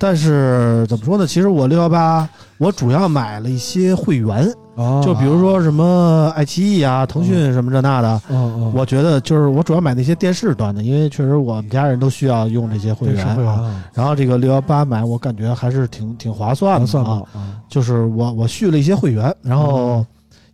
[0.00, 1.26] 但是怎么说呢？
[1.26, 2.28] 其实我六幺八
[2.58, 8.22] 我主要买了一些会员，啊，就比如说什么爱奇艺啊、腾讯什么这那的。
[8.30, 13.60] 嗯嗯，我觉得就是我主要买那些电视端的，因为确实我们家人都需要用这些会员会员啊。
[13.60, 17.20] 啊，然后这个六幺八买，我感觉还是挺挺划算的算啊，
[17.68, 20.06] 就是我我续了一些会员，然后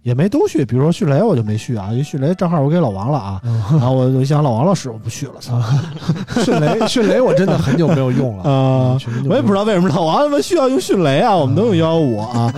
[0.04, 3.40] 也没都续，比如说迅雷我就没续啊，因为迅雷账号我给老王了啊。
[3.42, 5.60] 嗯然后我我一想老王老师我不续了，操
[6.44, 8.98] 迅雷迅雷我真的很久没有用了 啊！
[9.26, 12.52] 我也不知道道为什么老王他妈需要用迅雷啊，我们都用幺幺五 啊。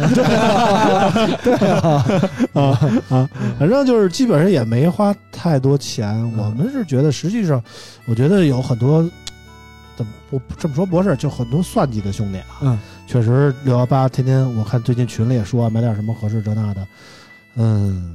[1.45, 2.05] 对啊
[2.53, 2.63] 啊
[3.09, 6.21] 啊，反正就是基本上也没花太多钱。
[6.37, 7.63] 我们是觉得，实际上，
[8.09, 9.09] 我觉得有很多，
[9.95, 12.59] 怎么我这么说不是，就很多算计的兄弟啊。
[12.63, 16.85] 嗯，确实六幺八天天我看最近群里也说买点什么合适这那的，
[17.57, 18.15] 嗯，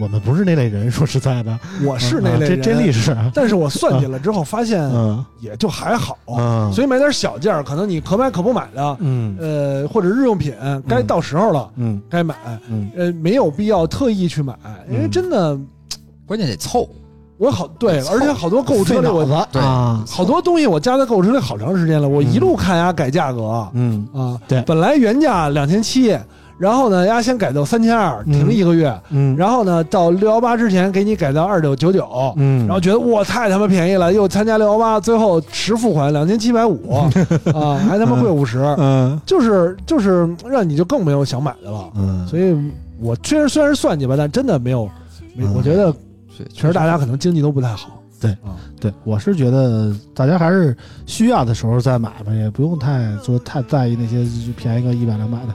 [0.00, 5.24] 我们不是那类人，说实在的，我是那类这人真历史，但是我算计了之后发现 嗯。
[5.40, 9.36] 也就还好，嗯，所以买点小件儿，可能你可买可不买的，嗯。
[9.40, 10.54] 呃，或者日用品
[10.88, 12.00] 该到时候了嗯。
[12.08, 12.34] 该买，
[12.68, 12.90] 嗯。
[12.96, 14.54] 呃，没有必要特意去买，
[14.90, 15.10] 因为嗯。
[15.10, 15.58] 真的
[16.26, 16.88] 关键得凑，
[17.38, 19.22] 我好对，而且好多购物车里我
[19.58, 23.68] 啊，好多东西我加在购物车里好长时间了，我一路看呀改价格。
[23.74, 24.06] 嗯。
[24.12, 24.60] 啊，对。
[24.62, 26.16] 本来原价两千七，
[26.58, 28.32] 然后呢，丫先改到三千二，嗯。
[28.32, 31.92] 停一个月，嗯，然后呢，到六幺八之前给你改到二九九。
[31.92, 36.92] 九，嗯，然后觉得哇太他妈便宜了，又参加六幺八，最后实付款两千七百五。
[37.54, 39.18] 啊，还他妈贵五十，嗯。
[39.24, 41.88] 就是就是让你就更没有想买的了。
[41.94, 42.54] 嗯，所以
[43.00, 44.88] 我确实虽然是算计吧，但真的没有，
[45.54, 45.94] 我觉得，
[46.52, 47.97] 确实大家可能经济都不太好。
[48.20, 48.36] 对，
[48.80, 50.76] 对我是觉得大家还是
[51.06, 54.26] 需要的时候再买吧，也不用太说太在意那些
[54.56, 55.54] 便宜个一百两百的，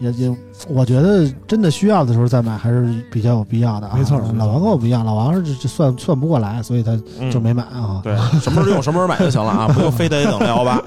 [0.00, 0.36] 也也，
[0.68, 3.94] 我觉得真的需要的时候再买还是比较有必要的啊。
[3.96, 8.00] 没错老王跟我不一样，老王是算算不过来，所以他嗯就没买啊。
[8.02, 10.82] 对， 什么时候用什么时候买就行了啊，不用非得等六幺八。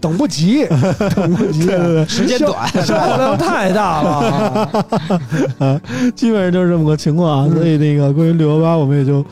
[0.00, 0.66] 等不及，
[1.14, 1.62] 等不及，
[2.06, 2.68] 时间短，
[3.38, 5.80] 太大了。
[6.14, 7.54] 基本上就是这么个情况啊。
[7.54, 9.24] 所以那个关于六幺八，我们也就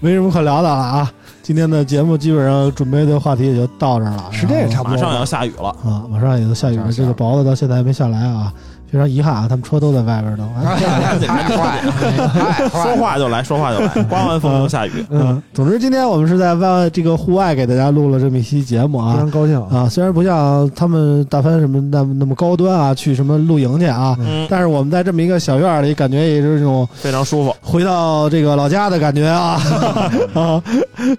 [0.00, 1.12] 没什么可聊的了啊。
[1.42, 8.52] 今天的节目基本上准备的话题也就到这儿了，时间也差不多马上要下雨了，啊，马上也要下雨了，这个雹子到现在还没下来啊，
[8.90, 10.48] 非常遗憾啊，他们车都在外边呢。
[11.26, 12.96] 太坏了，说。
[13.00, 14.90] 话就来，说话就来，刮完风又下雨。
[15.10, 19.68] 嗯，总之今天我们是在外这个户外给大家录了这么一期节目啊非啊常高兴啊！
[19.78, 27.56] 啊，虽然不像他们大帆什么那么那么高端啊，去什么露营去啊，嗯，但是我们在这么一个小院儿里，感觉也是这种非常舒服。
[27.62, 29.58] 回到这个老家的感觉啊
[30.34, 30.62] 啊，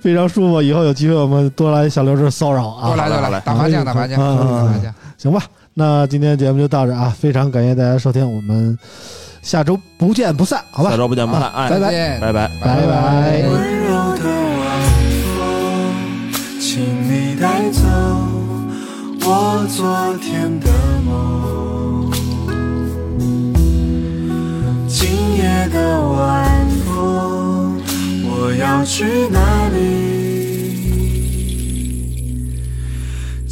[0.01, 0.61] 非常舒服。
[0.61, 4.93] 以后有机会我们多来小刘这儿骚扰啊，多来多来，打麻将打麻将嗯嗯嗯打麻将。
[5.17, 5.41] 行吧？
[5.73, 8.77] 那今天节目就到这儿啊，非常感谢大家收听，我们
[9.41, 10.97] 下周不见不散，好吧下？
[10.97, 12.51] 周不见不散，啊，拜拜再见拜拜。
[12.61, 14.25] 拜拜温柔的
[14.59, 14.81] 晚
[15.37, 15.41] 风，
[16.59, 17.81] 请你带走
[19.25, 20.69] 我昨天的
[21.05, 22.11] 梦。
[24.89, 27.81] 今夜的晚风，
[28.25, 30.10] 我要去哪里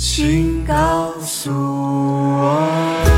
[0.02, 3.09] 请告诉我。